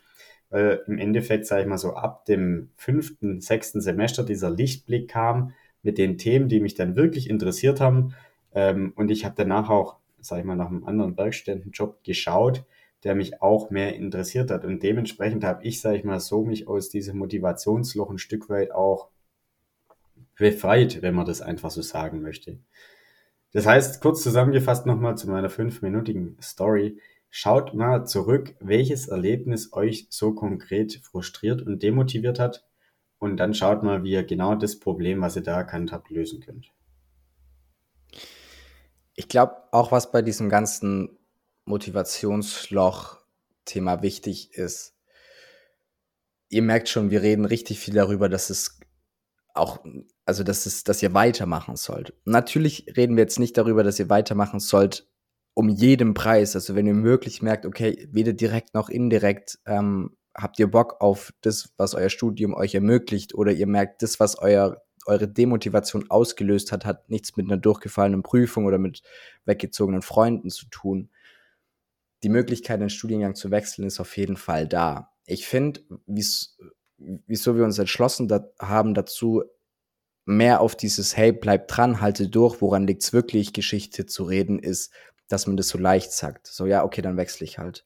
weil 0.50 0.84
im 0.88 0.98
Endeffekt, 0.98 1.46
sage 1.46 1.64
ich 1.64 1.68
mal 1.68 1.78
so, 1.78 1.94
ab 1.94 2.26
dem 2.26 2.70
fünften, 2.76 3.42
sechsten 3.42 3.82
Semester 3.82 4.24
dieser 4.24 4.50
Lichtblick 4.50 5.10
kam 5.10 5.54
mit 5.82 5.98
den 5.98 6.18
Themen, 6.18 6.50
die 6.50 6.60
mich 6.60 6.76
dann 6.76 6.96
wirklich 6.96 7.30
interessiert 7.30 7.80
haben. 7.80 8.14
Ähm, 8.54 8.94
und 8.96 9.12
ich 9.12 9.26
habe 9.26 9.36
danach 9.38 9.70
auch, 9.70 9.98
sage 10.20 10.42
ich 10.42 10.48
mal, 10.48 10.56
nach 10.56 10.68
einem 10.68 10.86
anderen 10.86 11.18
Werkstättenjob 11.18 12.04
geschaut, 12.04 12.66
der 13.04 13.16
mich 13.16 13.42
auch 13.42 13.70
mehr 13.70 13.96
interessiert 13.96 14.50
hat. 14.50 14.66
Und 14.66 14.82
dementsprechend 14.82 15.44
habe 15.44 15.64
ich, 15.64 15.82
sage 15.82 15.98
ich 15.98 16.04
mal, 16.04 16.20
so 16.20 16.44
mich 16.44 16.68
aus 16.68 16.90
diesem 16.90 17.18
Motivationsloch 17.18 18.10
ein 18.10 18.18
Stück 18.18 18.50
weit 18.50 18.72
auch 18.72 19.10
befreit, 20.38 21.02
wenn 21.02 21.16
man 21.16 21.26
das 21.26 21.42
einfach 21.42 21.70
so 21.70 21.82
sagen 21.82 22.22
möchte. 22.22 22.60
Das 23.52 23.66
heißt, 23.66 24.02
kurz 24.02 24.22
zusammengefasst 24.22 24.86
nochmal 24.86 25.16
zu 25.16 25.30
meiner 25.30 25.50
fünfminütigen 25.50 26.38
Story. 26.42 27.00
Schaut 27.38 27.74
mal 27.74 28.08
zurück, 28.08 28.56
welches 28.62 29.10
Erlebnis 29.10 29.74
euch 29.74 30.08
so 30.10 30.34
konkret 30.34 31.02
frustriert 31.04 31.62
und 31.62 31.84
demotiviert 31.84 32.40
hat 32.40 32.66
und 33.20 33.36
dann 33.36 33.54
schaut 33.54 33.84
mal, 33.84 34.06
wie 34.06 34.14
ihr 34.14 34.24
genau 34.24 34.56
das 34.56 34.80
Problem, 34.80 35.20
was 35.20 35.36
ihr 35.36 35.44
da 35.44 35.58
erkannt 35.58 35.92
habt, 35.92 36.10
lösen 36.10 36.40
könnt. 36.40 36.72
Ich 39.16 39.28
glaube, 39.28 39.58
auch 39.74 39.92
was 39.92 40.14
bei 40.14 40.22
diesem 40.22 40.48
ganzen 40.48 41.20
Motivationsloch-Thema 41.66 44.02
wichtig 44.02 44.54
ist, 44.54 44.96
ihr 46.48 46.62
merkt 46.62 46.88
schon, 46.88 47.12
wir 47.12 47.22
reden 47.22 47.44
richtig 47.44 47.82
viel 47.82 47.96
darüber, 47.96 48.30
dass 48.30 48.50
es 48.50 48.80
auch, 49.54 49.84
also 50.24 50.46
dass 50.46 50.66
es, 50.66 50.86
dass 50.86 51.04
ihr 51.04 51.14
weitermachen 51.14 51.76
sollt. 51.76 52.14
Natürlich 52.24 52.94
reden 52.96 53.18
wir 53.18 53.24
jetzt 53.24 53.40
nicht 53.40 53.58
darüber, 53.58 53.84
dass 53.84 54.00
ihr 54.00 54.10
weitermachen 54.10 54.62
sollt, 54.62 55.06
um 55.56 55.70
jeden 55.70 56.14
Preis. 56.14 56.56
Also 56.56 56.76
wenn 56.76 56.86
ihr 56.86 56.94
möglich 56.94 57.42
merkt, 57.42 57.66
okay, 57.66 58.08
weder 58.12 58.34
direkt 58.34 58.76
noch 58.76 58.90
indirekt 58.90 59.58
ähm, 59.66 60.16
habt 60.36 60.60
ihr 60.60 60.70
Bock 60.70 60.98
auf 61.00 61.34
das, 61.42 61.74
was 61.78 61.96
euer 61.96 62.10
Studium 62.10 62.54
euch 62.54 62.76
ermöglicht, 62.76 63.34
oder 63.34 63.54
ihr 63.54 63.66
merkt, 63.66 64.04
das, 64.04 64.20
was 64.20 64.38
euer, 64.38 64.84
eure 65.06 65.28
Demotivation 65.28 66.10
ausgelöst 66.10 66.72
hat, 66.72 66.86
hat 66.86 67.10
nichts 67.10 67.38
mit 67.38 67.48
einer 67.48 67.58
durchgefallenen 67.58 68.22
Prüfung 68.22 68.66
oder 68.66 68.78
mit 68.78 69.02
weggezogenen 69.46 70.02
Freunden 70.02 70.50
zu 70.50 70.66
tun. 70.70 71.10
Die 72.24 72.30
Möglichkeit, 72.30 72.82
den 72.82 72.90
Studiengang 72.90 73.36
zu 73.36 73.50
wechseln, 73.50 73.88
ist 73.88 74.02
auf 74.02 74.18
jeden 74.18 74.36
Fall 74.36 74.68
da. 74.68 75.14
Ich 75.26 75.48
finde, 75.48 75.82
wieso 76.98 77.56
wir 77.56 77.64
uns 77.64 77.80
entschlossen 77.80 78.28
da 78.28 78.46
haben 78.60 78.94
dazu, 78.94 79.44
mehr 80.26 80.60
auf 80.60 80.76
dieses 80.76 81.16
Hey, 81.16 81.32
bleib 81.32 81.68
dran, 81.68 82.02
halte 82.02 82.28
durch, 82.28 82.62
woran 82.62 82.88
liegt's 82.88 83.14
wirklich, 83.14 83.54
Geschichte 83.54 84.06
zu 84.06 84.24
reden, 84.24 84.60
ist, 84.60 84.92
dass 85.28 85.48
man 85.48 85.58
das 85.58 85.70
so 85.70 85.78
leicht 85.78 86.12
sagt. 86.12 86.48
So, 86.48 86.66
ja, 86.66 86.84
okay, 86.84 87.02
dann 87.02 87.18
wechsle 87.18 87.46
ich 87.46 87.58
halt. 87.58 87.86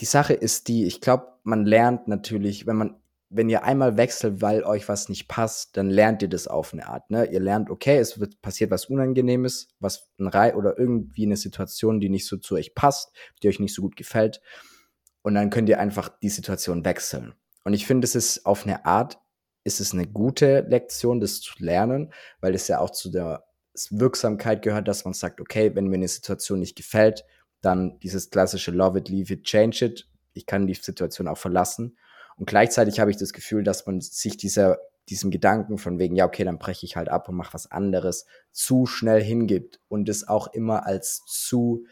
Die 0.00 0.04
Sache 0.04 0.34
ist 0.34 0.68
die, 0.68 0.86
ich 0.86 1.00
glaube, 1.00 1.28
man 1.44 1.64
lernt 1.64 2.08
natürlich, 2.08 2.66
wenn 2.66 2.76
man, 2.76 2.96
wenn 3.28 3.48
ihr 3.48 3.64
einmal 3.64 3.96
wechselt, 3.96 4.40
weil 4.42 4.62
euch 4.64 4.88
was 4.88 5.08
nicht 5.08 5.28
passt, 5.28 5.76
dann 5.76 5.90
lernt 5.90 6.22
ihr 6.22 6.28
das 6.28 6.48
auf 6.48 6.72
eine 6.72 6.86
Art. 6.86 7.10
Ne? 7.10 7.26
Ihr 7.26 7.40
lernt, 7.40 7.70
okay, 7.70 7.98
es 7.98 8.18
wird 8.18 8.40
passiert 8.42 8.70
was 8.70 8.86
Unangenehmes, 8.86 9.68
was 9.80 10.10
ein 10.18 10.28
Rei 10.28 10.54
oder 10.54 10.78
irgendwie 10.78 11.26
eine 11.26 11.36
Situation, 11.36 12.00
die 12.00 12.08
nicht 12.08 12.26
so 12.26 12.36
zu 12.36 12.54
euch 12.54 12.74
passt, 12.74 13.12
die 13.42 13.48
euch 13.48 13.60
nicht 13.60 13.74
so 13.74 13.82
gut 13.82 13.96
gefällt. 13.96 14.40
Und 15.22 15.34
dann 15.34 15.50
könnt 15.50 15.68
ihr 15.68 15.78
einfach 15.78 16.08
die 16.08 16.28
Situation 16.28 16.84
wechseln. 16.84 17.34
Und 17.64 17.74
ich 17.74 17.86
finde, 17.86 18.04
es 18.04 18.14
ist 18.14 18.44
auf 18.44 18.64
eine 18.64 18.84
Art, 18.84 19.18
ist 19.64 19.80
es 19.80 19.92
eine 19.92 20.06
gute 20.06 20.62
Lektion, 20.62 21.20
das 21.20 21.40
zu 21.40 21.54
lernen, 21.58 22.12
weil 22.40 22.54
es 22.54 22.66
ja 22.68 22.80
auch 22.80 22.90
zu 22.90 23.10
der 23.10 23.44
Wirksamkeit 23.90 24.62
gehört, 24.62 24.88
dass 24.88 25.04
man 25.04 25.14
sagt, 25.14 25.40
okay, 25.40 25.74
wenn 25.74 25.86
mir 25.86 25.96
eine 25.96 26.08
Situation 26.08 26.60
nicht 26.60 26.76
gefällt, 26.76 27.24
dann 27.60 27.98
dieses 28.00 28.30
klassische 28.30 28.70
Love 28.70 28.98
it, 28.98 29.08
leave 29.08 29.32
it, 29.32 29.44
change 29.44 29.84
it. 29.84 30.08
Ich 30.34 30.46
kann 30.46 30.66
die 30.66 30.74
Situation 30.74 31.28
auch 31.28 31.38
verlassen. 31.38 31.96
Und 32.36 32.46
gleichzeitig 32.46 33.00
habe 33.00 33.10
ich 33.10 33.16
das 33.16 33.32
Gefühl, 33.32 33.62
dass 33.62 33.86
man 33.86 34.00
sich 34.00 34.36
dieser 34.36 34.78
diesem 35.08 35.30
Gedanken 35.30 35.78
von 35.78 35.98
wegen, 35.98 36.16
ja, 36.16 36.26
okay, 36.26 36.44
dann 36.44 36.58
breche 36.58 36.86
ich 36.86 36.96
halt 36.96 37.08
ab 37.08 37.28
und 37.28 37.36
mache 37.36 37.54
was 37.54 37.70
anderes, 37.70 38.26
zu 38.52 38.86
schnell 38.86 39.22
hingibt 39.22 39.80
und 39.88 40.08
es 40.08 40.28
auch 40.28 40.52
immer 40.52 40.86
als 40.86 41.22
zu 41.26 41.86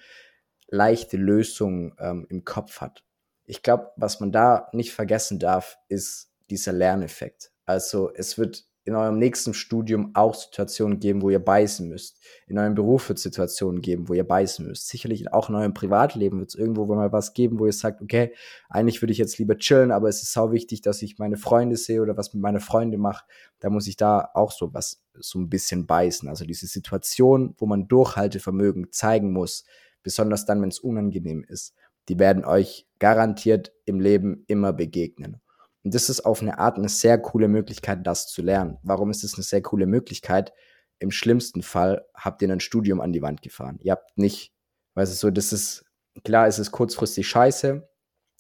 leichte 0.69 1.17
Lösung 1.17 1.95
ähm, 1.99 2.27
im 2.29 2.45
Kopf 2.45 2.81
hat. 2.81 3.05
Ich 3.47 3.63
glaube, 3.63 3.91
was 3.97 4.21
man 4.21 4.31
da 4.31 4.69
nicht 4.73 4.93
vergessen 4.93 5.41
darf, 5.41 5.77
ist 5.89 6.31
dieser 6.51 6.73
Lerneffekt. 6.73 7.53
Also 7.65 8.13
es 8.15 8.39
wird 8.39 8.67
in 8.85 8.95
eurem 8.95 9.19
nächsten 9.19 9.53
Studium 9.53 10.13
auch 10.15 10.35
Situationen 10.35 11.01
geben, 11.01 11.23
wo 11.23 11.31
ihr 11.31 11.39
beißen 11.39 11.89
müsst. 11.89 12.19
In 12.47 12.59
eurem 12.59 12.75
Beruf 12.75 13.09
wird 13.09 13.19
es 13.19 13.23
Situationen 13.23 13.83
geben, 13.83 14.09
wo 14.09 14.15
ihr 14.15 14.27
beißen 14.27 14.67
müsst. 14.67 14.89
Sicherlich 14.89 15.33
auch 15.33 15.51
in 15.51 15.55
eurem 15.55 15.75
Privatleben 15.75 16.39
wird 16.39 16.51
es 16.51 16.55
irgendwo 16.55 16.87
mal 16.87 17.13
was 17.13 17.35
geben, 17.35 17.59
wo 17.59 17.67
ihr 17.67 17.73
sagt, 17.73 18.01
okay, 18.01 18.33
eigentlich 18.69 19.03
würde 19.03 19.13
ich 19.13 19.19
jetzt 19.19 19.39
lieber 19.39 19.59
chillen, 19.59 19.91
aber 19.91 20.09
es 20.09 20.23
ist 20.23 20.33
sau 20.33 20.51
wichtig, 20.51 20.81
dass 20.81 21.03
ich 21.03 21.19
meine 21.19 21.37
Freunde 21.37 21.77
sehe 21.77 22.01
oder 22.01 22.17
was 22.17 22.33
mit 22.33 22.43
meinen 22.43 22.61
Freunden 22.61 23.01
mache. 23.01 23.25
Da 23.61 23.69
muss 23.69 23.87
ich 23.87 23.97
da 23.97 24.31
auch 24.35 24.51
so 24.51 24.73
was, 24.73 25.03
so 25.15 25.39
ein 25.39 25.51
bisschen 25.51 25.87
beißen. 25.87 26.29
Also 26.29 26.45
diese 26.47 26.67
Situation, 26.67 27.55
wo 27.59 27.67
man 27.67 27.87
Durchhaltevermögen 27.87 28.93
zeigen 28.93 29.33
muss, 29.33 29.65
besonders 30.03 30.47
dann, 30.47 30.63
wenn 30.63 30.71
es 30.71 30.79
unangenehm 30.79 31.45
ist, 31.47 31.75
die 32.09 32.19
werden 32.19 32.45
euch 32.45 32.89
garantiert 32.99 33.73
im 33.85 34.01
Leben 34.01 34.45
immer 34.47 34.73
begegnen. 34.73 35.41
Und 35.83 35.95
das 35.95 36.09
ist 36.09 36.21
auf 36.21 36.43
eine 36.43 36.59
Art 36.59 36.77
eine 36.77 36.89
sehr 36.89 37.19
coole 37.19 37.49
Möglichkeit, 37.49 38.07
das 38.07 38.27
zu 38.27 38.43
lernen. 38.43 38.79
Warum 38.83 39.11
ist 39.11 39.25
es 39.25 39.35
eine 39.35 39.43
sehr 39.43 39.63
coole 39.63 39.87
Möglichkeit? 39.87 40.53
Im 40.99 41.11
schlimmsten 41.11 41.63
Fall 41.63 42.07
habt 42.15 42.43
ihr 42.43 42.51
ein 42.51 42.61
Studium 42.61 43.01
an 43.01 43.13
die 43.13 43.23
Wand 43.23 43.41
gefahren. 43.41 43.79
Ihr 43.81 43.93
habt 43.93 44.17
nicht, 44.19 44.53
weißt 44.95 45.13
du, 45.13 45.17
so, 45.17 45.31
das 45.31 45.53
ist, 45.53 45.85
klar, 46.25 46.47
es 46.47 46.59
ist 46.59 46.73
kurzfristig 46.73 47.27
scheiße. 47.27 47.89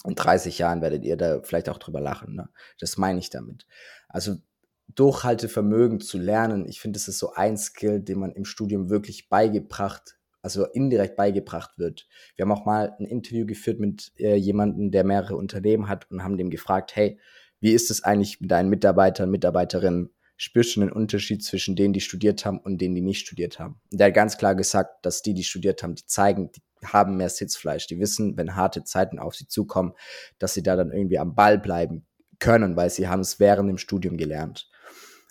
In 0.04 0.14
30 0.14 0.58
Jahren 0.58 0.82
werdet 0.82 1.04
ihr 1.04 1.16
da 1.16 1.40
vielleicht 1.42 1.68
auch 1.70 1.78
drüber 1.78 2.00
lachen. 2.00 2.34
Ne? 2.34 2.50
Das 2.78 2.98
meine 2.98 3.18
ich 3.18 3.30
damit. 3.30 3.66
Also 4.08 4.36
Durchhaltevermögen 4.88 6.00
zu 6.00 6.18
lernen, 6.18 6.66
ich 6.66 6.80
finde, 6.80 6.98
das 6.98 7.08
ist 7.08 7.18
so 7.18 7.32
ein 7.32 7.56
Skill, 7.56 8.00
den 8.00 8.18
man 8.18 8.32
im 8.32 8.44
Studium 8.44 8.90
wirklich 8.90 9.28
beigebracht 9.28 10.19
also 10.42 10.66
indirekt 10.66 11.16
beigebracht 11.16 11.78
wird. 11.78 12.06
Wir 12.36 12.44
haben 12.44 12.52
auch 12.52 12.64
mal 12.64 12.96
ein 12.98 13.06
Interview 13.06 13.46
geführt 13.46 13.80
mit 13.80 14.12
äh, 14.16 14.36
jemandem, 14.36 14.90
der 14.90 15.04
mehrere 15.04 15.36
Unternehmen 15.36 15.88
hat 15.88 16.10
und 16.10 16.22
haben 16.22 16.36
dem 16.36 16.50
gefragt, 16.50 16.96
hey, 16.96 17.18
wie 17.60 17.72
ist 17.72 17.90
es 17.90 18.02
eigentlich 18.02 18.40
mit 18.40 18.50
deinen 18.50 18.70
Mitarbeitern, 18.70 19.30
Mitarbeiterinnen? 19.30 20.10
Spürst 20.36 20.74
du 20.74 20.80
einen 20.80 20.92
Unterschied 20.92 21.44
zwischen 21.44 21.76
denen, 21.76 21.92
die 21.92 22.00
studiert 22.00 22.46
haben 22.46 22.58
und 22.58 22.78
denen, 22.80 22.94
die 22.94 23.02
nicht 23.02 23.20
studiert 23.20 23.58
haben? 23.58 23.80
Und 23.92 24.00
der 24.00 24.06
hat 24.06 24.14
ganz 24.14 24.38
klar 24.38 24.54
gesagt, 24.54 25.04
dass 25.04 25.20
die, 25.20 25.34
die 25.34 25.44
studiert 25.44 25.82
haben, 25.82 25.94
die 25.94 26.06
zeigen, 26.06 26.50
die 26.52 26.62
haben 26.86 27.18
mehr 27.18 27.28
Sitzfleisch. 27.28 27.86
Die 27.86 27.98
wissen, 27.98 28.38
wenn 28.38 28.56
harte 28.56 28.82
Zeiten 28.84 29.18
auf 29.18 29.34
sie 29.34 29.46
zukommen, 29.46 29.92
dass 30.38 30.54
sie 30.54 30.62
da 30.62 30.76
dann 30.76 30.92
irgendwie 30.92 31.18
am 31.18 31.34
Ball 31.34 31.58
bleiben 31.58 32.06
können, 32.38 32.74
weil 32.76 32.88
sie 32.88 33.08
haben 33.08 33.20
es 33.20 33.38
während 33.38 33.68
dem 33.68 33.76
Studium 33.76 34.16
gelernt. 34.16 34.70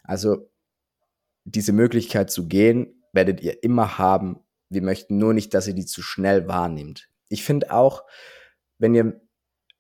Also 0.04 0.52
diese 1.44 1.74
Möglichkeit 1.74 2.30
zu 2.30 2.48
gehen, 2.48 3.04
werdet 3.12 3.42
ihr 3.42 3.64
immer 3.64 3.98
haben, 3.98 4.42
wir 4.70 4.82
möchten 4.82 5.18
nur 5.18 5.34
nicht, 5.34 5.54
dass 5.54 5.68
ihr 5.68 5.74
die 5.74 5.86
zu 5.86 6.02
schnell 6.02 6.48
wahrnehmt. 6.48 7.10
Ich 7.28 7.44
finde 7.44 7.74
auch, 7.74 8.04
wenn 8.78 8.96
ihr 8.96 9.22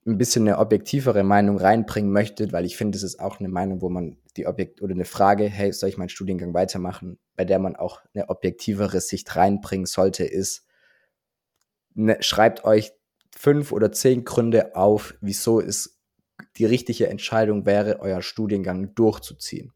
ein 0.06 0.18
bisschen 0.18 0.48
eine 0.48 0.58
objektivere 0.58 1.24
Meinung 1.24 1.58
reinbringen 1.58 2.12
möchtet, 2.12 2.52
weil 2.52 2.66
ich 2.66 2.78
finde, 2.78 2.98
es 2.98 3.04
ist 3.04 3.20
auch 3.20 3.40
eine 3.40 3.50
Meinung, 3.50 3.82
wo 3.82 3.90
man 3.90 4.18
die 4.38 4.48
Objekt 4.48 4.82
oder 4.82 4.94
eine 4.94 5.06
Frage, 5.06 5.46
hey, 5.46 5.72
soll 5.72 5.90
ich 5.90 5.98
meinen 5.98 6.10
Studiengang 6.10 6.54
weitermachen, 6.54 7.20
bei 7.36 7.46
der 7.46 7.60
man 7.60 7.76
auch 7.76 8.02
eine 8.14 8.30
objektivere 8.30 9.02
Sicht 9.02 9.36
reinbringen 9.36 9.86
sollte, 9.86 10.24
ist, 10.24 10.66
ne, 11.94 12.18
schreibt 12.22 12.64
euch 12.64 12.92
fünf 13.36 13.72
oder 13.72 13.92
zehn 13.92 14.24
Gründe 14.24 14.76
auf, 14.76 15.16
wieso 15.22 15.62
es 15.62 16.00
die 16.58 16.66
richtige 16.66 17.08
Entscheidung 17.08 17.66
wäre, 17.66 18.00
euer 18.00 18.22
Studiengang 18.22 18.96
durchzuziehen. 18.96 19.74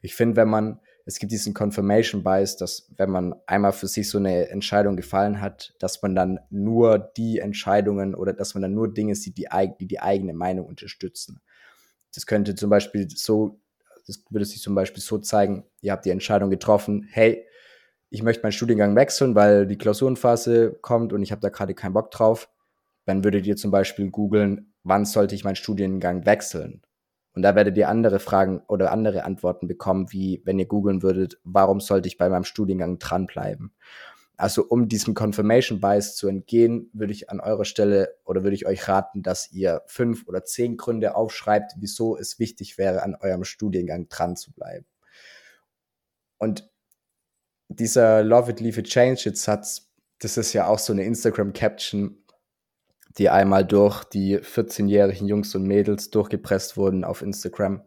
Ich 0.00 0.14
finde, 0.14 0.36
wenn 0.36 0.48
man 0.48 0.80
es 1.06 1.18
gibt 1.18 1.32
diesen 1.32 1.52
Confirmation 1.52 2.22
Bias, 2.22 2.56
dass 2.56 2.90
wenn 2.96 3.10
man 3.10 3.34
einmal 3.46 3.72
für 3.72 3.88
sich 3.88 4.08
so 4.08 4.18
eine 4.18 4.48
Entscheidung 4.48 4.96
gefallen 4.96 5.40
hat, 5.40 5.74
dass 5.78 6.00
man 6.00 6.14
dann 6.14 6.40
nur 6.48 6.98
die 6.98 7.40
Entscheidungen 7.40 8.14
oder 8.14 8.32
dass 8.32 8.54
man 8.54 8.62
dann 8.62 8.74
nur 8.74 8.92
Dinge 8.92 9.14
sieht, 9.14 9.36
die 9.36 9.48
die, 9.80 9.86
die 9.86 10.00
eigene 10.00 10.32
Meinung 10.32 10.66
unterstützen. 10.66 11.42
Das 12.14 12.26
könnte 12.26 12.54
zum 12.54 12.70
Beispiel 12.70 13.06
so, 13.10 13.60
das 14.06 14.24
würde 14.30 14.46
sich 14.46 14.62
zum 14.62 14.74
Beispiel 14.74 15.02
so 15.02 15.18
zeigen, 15.18 15.64
ihr 15.82 15.92
habt 15.92 16.06
die 16.06 16.10
Entscheidung 16.10 16.48
getroffen, 16.48 17.06
hey, 17.10 17.46
ich 18.08 18.22
möchte 18.22 18.42
meinen 18.42 18.52
Studiengang 18.52 18.96
wechseln, 18.96 19.34
weil 19.34 19.66
die 19.66 19.76
Klausurenphase 19.76 20.78
kommt 20.80 21.12
und 21.12 21.22
ich 21.22 21.32
habe 21.32 21.40
da 21.40 21.48
gerade 21.48 21.74
keinen 21.74 21.94
Bock 21.94 22.12
drauf. 22.12 22.48
Dann 23.06 23.24
würdet 23.24 23.46
ihr 23.46 23.56
zum 23.56 23.70
Beispiel 23.70 24.10
googeln, 24.10 24.72
wann 24.84 25.04
sollte 25.04 25.34
ich 25.34 25.44
meinen 25.44 25.56
Studiengang 25.56 26.24
wechseln? 26.24 26.80
Und 27.34 27.42
da 27.42 27.54
werdet 27.54 27.76
ihr 27.76 27.88
andere 27.88 28.20
Fragen 28.20 28.62
oder 28.68 28.92
andere 28.92 29.24
Antworten 29.24 29.66
bekommen, 29.66 30.12
wie 30.12 30.40
wenn 30.44 30.58
ihr 30.58 30.66
googeln 30.66 31.02
würdet, 31.02 31.40
warum 31.42 31.80
sollte 31.80 32.06
ich 32.06 32.16
bei 32.16 32.28
meinem 32.28 32.44
Studiengang 32.44 32.98
dranbleiben? 32.98 33.72
Also 34.36 34.64
um 34.64 34.88
diesem 34.88 35.14
Confirmation 35.14 35.80
Bias 35.80 36.16
zu 36.16 36.26
entgehen, 36.28 36.90
würde 36.92 37.12
ich 37.12 37.30
an 37.30 37.40
eurer 37.40 37.64
Stelle 37.64 38.16
oder 38.24 38.42
würde 38.42 38.56
ich 38.56 38.66
euch 38.66 38.88
raten, 38.88 39.22
dass 39.22 39.50
ihr 39.52 39.82
fünf 39.86 40.26
oder 40.26 40.44
zehn 40.44 40.76
Gründe 40.76 41.14
aufschreibt, 41.14 41.74
wieso 41.78 42.16
es 42.16 42.38
wichtig 42.38 42.78
wäre, 42.78 43.02
an 43.02 43.16
eurem 43.20 43.44
Studiengang 43.44 44.08
dran 44.08 44.36
zu 44.36 44.52
bleiben. 44.52 44.86
Und 46.38 46.68
dieser 47.68 48.24
Love 48.24 48.50
it, 48.50 48.60
leave 48.60 48.80
it, 48.80 48.86
change 48.86 49.28
it 49.28 49.38
Satz, 49.38 49.90
das 50.18 50.36
ist 50.36 50.52
ja 50.52 50.66
auch 50.66 50.78
so 50.78 50.92
eine 50.92 51.04
Instagram 51.04 51.52
Caption, 51.52 52.23
die 53.18 53.30
einmal 53.30 53.64
durch 53.64 54.04
die 54.04 54.38
14-jährigen 54.38 55.28
Jungs 55.28 55.54
und 55.54 55.64
Mädels 55.64 56.10
durchgepresst 56.10 56.76
wurden 56.76 57.04
auf 57.04 57.22
Instagram 57.22 57.82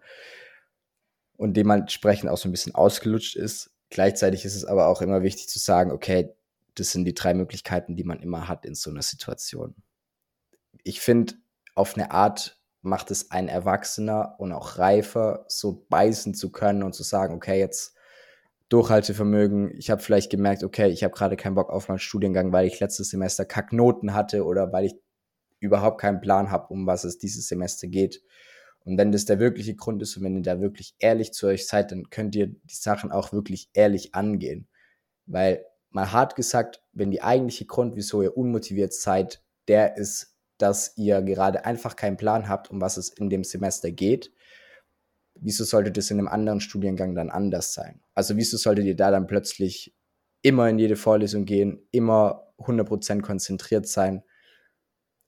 und 1.36 1.56
dementsprechend 1.56 2.30
auch 2.30 2.38
so 2.38 2.48
ein 2.48 2.52
bisschen 2.52 2.76
ausgelutscht 2.76 3.36
ist. 3.36 3.72
Gleichzeitig 3.90 4.46
ist 4.46 4.56
es 4.56 4.66
aber 4.66 4.88
auch 4.88 5.02
immer 5.02 5.24
wichtig 5.24 5.50
zu 5.50 5.60
sagen, 5.60 5.92
okay, 5.92 6.34
das 6.76 6.92
sind 6.92 7.06
die 7.06 7.14
drei 7.14 7.34
Möglichkeiten, 7.34 7.96
die 7.96 8.04
man 8.04 8.20
immer 8.20 8.48
hat 8.48 8.66
in 8.66 8.76
so 8.76 8.90
einer 8.90 9.02
Situation. 9.02 9.76
Ich 10.84 11.02
finde, 11.02 11.34
auf 11.76 11.96
eine 11.96 12.12
Art 12.12 12.60
macht 12.82 13.12
es 13.12 13.32
ein 13.32 13.50
Erwachsener 13.50 14.36
und 14.40 14.52
auch 14.52 14.78
reifer, 14.78 15.46
so 15.48 15.86
beißen 15.90 16.34
zu 16.34 16.52
können 16.52 16.84
und 16.84 16.94
zu 16.94 17.04
sagen, 17.04 17.36
okay, 17.36 17.60
jetzt 17.60 17.96
Durchhaltevermögen. 18.70 19.74
Ich 19.78 19.90
habe 19.90 20.02
vielleicht 20.02 20.30
gemerkt, 20.30 20.64
okay, 20.64 20.90
ich 20.90 21.04
habe 21.04 21.14
gerade 21.14 21.38
keinen 21.38 21.56
Bock 21.56 21.70
auf 21.70 21.88
meinen 21.88 22.00
Studiengang, 22.00 22.52
weil 22.52 22.68
ich 22.68 22.80
letztes 22.80 23.10
Semester 23.10 23.46
Kacknoten 23.46 24.14
hatte 24.14 24.44
oder 24.46 24.74
weil 24.74 24.86
ich 24.86 24.96
überhaupt 25.60 26.02
keinen 26.02 26.22
Plan 26.22 26.52
habe, 26.52 26.74
um 26.74 26.86
was 26.86 27.04
es 27.04 27.18
dieses 27.18 27.48
Semester 27.48 27.88
geht. 27.88 28.22
Und 28.86 28.98
wenn 28.98 29.12
das 29.12 29.26
der 29.26 29.40
wirkliche 29.40 29.76
Grund 29.76 30.02
ist 30.02 30.16
und 30.16 30.24
wenn 30.24 30.38
ihr 30.38 30.42
da 30.42 30.62
wirklich 30.62 30.96
ehrlich 31.00 31.34
zu 31.34 31.48
euch 31.48 31.68
seid, 31.68 31.92
dann 31.92 32.10
könnt 32.10 32.36
ihr 32.36 32.48
die 32.48 32.76
Sachen 32.76 33.12
auch 33.12 33.34
wirklich 33.34 33.70
ehrlich 33.74 34.16
angehen. 34.16 34.68
Weil 35.26 35.66
mal 35.90 36.12
hart 36.12 36.36
gesagt, 36.36 36.82
wenn 36.94 37.12
die 37.12 37.22
eigentliche 37.22 37.66
Grund, 37.66 37.96
wieso 37.96 38.22
ihr 38.22 38.38
unmotiviert 38.38 38.94
seid, 38.94 39.44
der 39.68 39.98
ist, 39.98 40.38
dass 40.58 40.98
ihr 40.98 41.22
gerade 41.22 41.66
einfach 41.66 41.96
keinen 41.96 42.18
Plan 42.18 42.48
habt, 42.48 42.72
um 42.72 42.80
was 42.80 42.98
es 42.98 43.10
in 43.10 43.30
dem 43.30 43.44
Semester 43.44 43.92
geht, 43.92 44.32
wieso 45.36 45.66
sollte 45.66 45.92
das 45.92 46.10
in 46.10 46.20
einem 46.20 46.28
anderen 46.28 46.62
Studiengang 46.62 47.14
dann 47.14 47.30
anders 47.30 47.74
sein? 47.74 48.02
Also 48.16 48.38
wieso 48.38 48.58
solltet 48.58 48.86
ihr 48.86 48.96
da 48.96 49.12
dann 49.12 49.28
plötzlich 49.28 49.96
immer 50.42 50.70
in 50.70 50.80
jede 50.80 50.96
Vorlesung 50.96 51.46
gehen, 51.46 51.86
immer 51.92 52.54
100% 52.60 53.22
konzentriert 53.22 53.88
sein 53.88 54.24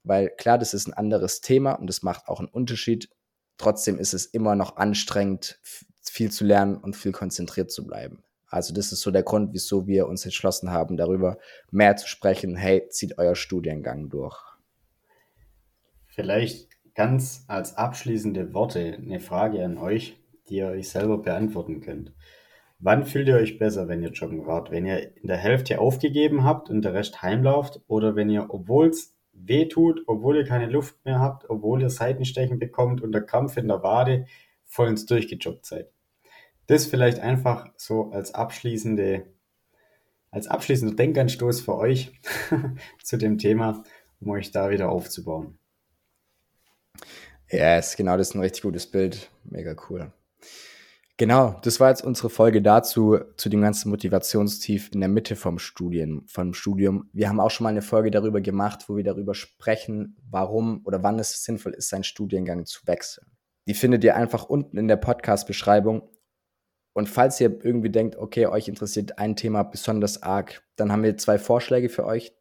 weil 0.03 0.29
klar, 0.29 0.57
das 0.57 0.73
ist 0.73 0.88
ein 0.88 0.93
anderes 0.93 1.41
Thema 1.41 1.73
und 1.73 1.88
das 1.88 2.03
macht 2.03 2.27
auch 2.27 2.39
einen 2.39 2.49
Unterschied. 2.49 3.09
Trotzdem 3.57 3.99
ist 3.99 4.13
es 4.13 4.25
immer 4.25 4.55
noch 4.55 4.77
anstrengend, 4.77 5.59
viel 6.01 6.31
zu 6.31 6.45
lernen 6.45 6.77
und 6.77 6.95
viel 6.95 7.12
konzentriert 7.12 7.71
zu 7.71 7.85
bleiben. 7.85 8.23
Also 8.47 8.73
das 8.73 8.91
ist 8.91 9.01
so 9.01 9.12
der 9.12 9.23
Grund, 9.23 9.53
wieso 9.53 9.85
wir 9.85 10.07
uns 10.07 10.25
entschlossen 10.25 10.71
haben, 10.71 10.97
darüber 10.97 11.38
mehr 11.71 11.95
zu 11.97 12.07
sprechen. 12.07 12.55
Hey, 12.55 12.88
zieht 12.89 13.17
euer 13.17 13.35
Studiengang 13.35 14.09
durch. 14.09 14.38
Vielleicht 16.07 16.67
ganz 16.95 17.45
als 17.47 17.77
abschließende 17.77 18.53
Worte 18.53 18.97
eine 18.97 19.19
Frage 19.19 19.63
an 19.63 19.77
euch, 19.77 20.17
die 20.49 20.55
ihr 20.55 20.67
euch 20.67 20.89
selber 20.89 21.19
beantworten 21.19 21.81
könnt. 21.81 22.13
Wann 22.79 23.05
fühlt 23.05 23.27
ihr 23.27 23.35
euch 23.35 23.59
besser, 23.59 23.88
wenn 23.88 24.01
ihr 24.01 24.12
joggen 24.12 24.47
wart? 24.47 24.71
Wenn 24.71 24.85
ihr 24.85 25.15
in 25.17 25.27
der 25.27 25.38
Hälfte 25.38 25.79
aufgegeben 25.79 26.43
habt 26.43 26.69
und 26.69 26.81
der 26.81 26.93
Rest 26.93 27.21
heimlauft 27.21 27.81
oder 27.88 28.15
wenn 28.15 28.29
ihr, 28.29 28.47
obwohl 28.49 28.88
es 28.88 29.15
wehtut, 29.45 30.04
obwohl 30.08 30.38
ihr 30.38 30.45
keine 30.45 30.67
Luft 30.67 31.04
mehr 31.06 31.19
habt, 31.19 31.49
obwohl 31.49 31.82
ihr 31.82 31.89
Seitenstechen 31.89 32.60
bekommt 32.60 33.02
und 33.02 33.12
der 33.12 33.25
Krampf 33.25 33.58
in 33.58 33.67
der 33.67 33.84
Wade 33.84 34.25
vollends 34.65 35.06
durchgejoggt 35.06 35.65
seid. 35.65 35.91
Das 36.67 36.86
vielleicht 36.86 37.19
einfach 37.19 37.67
so 37.78 38.12
als 38.12 38.36
abschließende, 38.36 39.25
als 40.30 40.47
abschließender 40.47 40.95
Denkanstoß 40.95 41.62
für 41.62 41.75
euch 41.75 42.12
zu 43.04 43.17
dem 43.17 43.38
Thema, 43.38 43.84
um 44.19 44.30
euch 44.30 44.52
da 44.52 44.69
wieder 44.69 44.89
aufzubauen. 44.89 45.58
Ja, 47.52 47.75
yes, 47.75 47.95
genau, 47.95 48.17
das 48.17 48.30
ist 48.30 48.36
ein 48.36 48.41
richtig 48.41 48.62
gutes 48.62 48.86
Bild. 48.86 49.32
Mega 49.43 49.75
cool. 49.89 50.12
Genau, 51.19 51.60
das 51.63 51.82
war 51.82 51.89
jetzt 51.89 52.01
unsere 52.01 52.29
Folge 52.29 52.62
dazu, 52.62 53.19
zu 53.36 53.49
dem 53.49 53.60
ganzen 53.60 53.89
Motivationstief 53.89 54.89
in 54.93 55.01
der 55.01 55.10
Mitte 55.10 55.36
vom 55.36 55.60
Studien, 55.60 56.25
vom 56.27 56.53
Studium. 56.53 57.10
Wir 57.12 57.27
haben 57.27 57.41
auch 57.41 57.51
schon 57.51 57.65
mal 57.65 57.71
eine 57.71 57.82
Folge 57.82 58.10
darüber 58.10 58.39
gemacht, 58.39 58.86
wo 58.88 58.95
wir 58.95 59.03
darüber 59.03 59.36
sprechen, 59.36 60.15
warum 60.29 60.82
oder 60.86 61.03
wann 61.03 61.19
es 61.19 61.43
sinnvoll 61.43 61.73
ist, 61.73 61.89
seinen 61.89 62.05
Studiengang 62.05 62.65
zu 62.65 62.88
wechseln. 62.88 63.27
Die 63.67 63.73
findet 63.73 64.05
ihr 64.05 64.15
einfach 64.15 64.45
unten 64.45 64.77
in 64.77 64.88
der 64.88 64.95
Podcast-Beschreibung. 64.95 66.10
Und 66.93 67.10
falls 67.10 67.41
ihr 67.41 67.65
irgendwie 67.65 67.89
denkt, 67.89 68.15
okay, 68.15 68.45
euch 68.45 68.69
interessiert 68.69 69.19
ein 69.19 69.36
Thema 69.36 69.63
besonders 69.63 70.23
arg, 70.23 70.63
dann 70.77 70.89
haben 70.89 71.03
wir 71.03 71.17
zwei 71.17 71.38
Vorschläge 71.38 71.89
für 71.89 72.05
euch. 72.05 72.32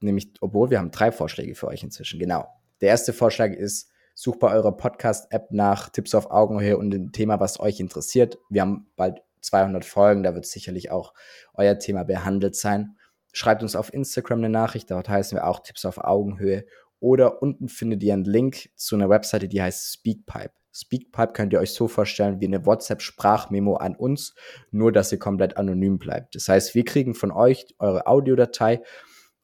Nämlich, 0.00 0.34
obwohl 0.42 0.68
wir 0.68 0.80
haben 0.80 0.90
drei 0.90 1.12
Vorschläge 1.12 1.54
für 1.54 1.68
euch 1.68 1.82
inzwischen. 1.82 2.20
Genau. 2.20 2.46
Der 2.82 2.90
erste 2.90 3.14
Vorschlag 3.14 3.52
ist, 3.52 3.90
sucht 4.18 4.40
bei 4.40 4.52
eurer 4.52 4.76
Podcast-App 4.76 5.52
nach 5.52 5.90
Tipps 5.90 6.12
auf 6.12 6.32
Augenhöhe 6.32 6.76
und 6.76 6.90
dem 6.90 7.12
Thema, 7.12 7.38
was 7.38 7.60
euch 7.60 7.78
interessiert. 7.78 8.36
Wir 8.50 8.62
haben 8.62 8.88
bald 8.96 9.22
200 9.42 9.84
Folgen, 9.84 10.24
da 10.24 10.34
wird 10.34 10.44
sicherlich 10.44 10.90
auch 10.90 11.14
euer 11.54 11.78
Thema 11.78 12.02
behandelt 12.02 12.56
sein. 12.56 12.96
Schreibt 13.32 13.62
uns 13.62 13.76
auf 13.76 13.94
Instagram 13.94 14.40
eine 14.40 14.48
Nachricht, 14.48 14.90
dort 14.90 15.08
heißen 15.08 15.38
wir 15.38 15.46
auch 15.46 15.60
Tipps 15.60 15.84
auf 15.84 15.98
Augenhöhe. 15.98 16.64
Oder 16.98 17.42
unten 17.42 17.68
findet 17.68 18.02
ihr 18.02 18.12
einen 18.12 18.24
Link 18.24 18.70
zu 18.74 18.96
einer 18.96 19.08
Webseite, 19.08 19.46
die 19.46 19.62
heißt 19.62 19.92
Speakpipe. 19.92 20.50
Speakpipe 20.72 21.32
könnt 21.32 21.52
ihr 21.52 21.60
euch 21.60 21.70
so 21.70 21.86
vorstellen 21.86 22.40
wie 22.40 22.46
eine 22.46 22.66
WhatsApp-Sprachmemo 22.66 23.76
an 23.76 23.94
uns, 23.94 24.34
nur 24.72 24.90
dass 24.90 25.12
ihr 25.12 25.20
komplett 25.20 25.56
anonym 25.56 26.00
bleibt. 26.00 26.34
Das 26.34 26.48
heißt, 26.48 26.74
wir 26.74 26.84
kriegen 26.84 27.14
von 27.14 27.30
euch 27.30 27.66
eure 27.78 28.08
Audiodatei. 28.08 28.82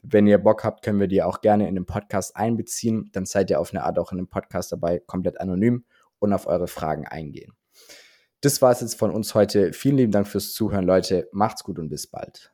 Wenn 0.06 0.26
ihr 0.26 0.38
Bock 0.38 0.64
habt, 0.64 0.84
können 0.84 1.00
wir 1.00 1.08
die 1.08 1.22
auch 1.22 1.40
gerne 1.40 1.66
in 1.68 1.74
den 1.74 1.86
Podcast 1.86 2.36
einbeziehen. 2.36 3.10
Dann 3.12 3.24
seid 3.24 3.50
ihr 3.50 3.58
auf 3.58 3.72
eine 3.72 3.84
Art 3.84 3.98
auch 3.98 4.12
in 4.12 4.18
dem 4.18 4.28
Podcast 4.28 4.70
dabei, 4.70 5.00
komplett 5.00 5.40
anonym 5.40 5.84
und 6.18 6.32
auf 6.32 6.46
eure 6.46 6.68
Fragen 6.68 7.06
eingehen. 7.06 7.52
Das 8.42 8.60
war 8.60 8.70
es 8.70 8.82
jetzt 8.82 8.98
von 8.98 9.10
uns 9.10 9.34
heute. 9.34 9.72
Vielen 9.72 9.96
lieben 9.96 10.12
Dank 10.12 10.28
fürs 10.28 10.52
Zuhören, 10.52 10.84
Leute. 10.84 11.28
Macht's 11.32 11.64
gut 11.64 11.78
und 11.78 11.88
bis 11.88 12.06
bald. 12.06 12.53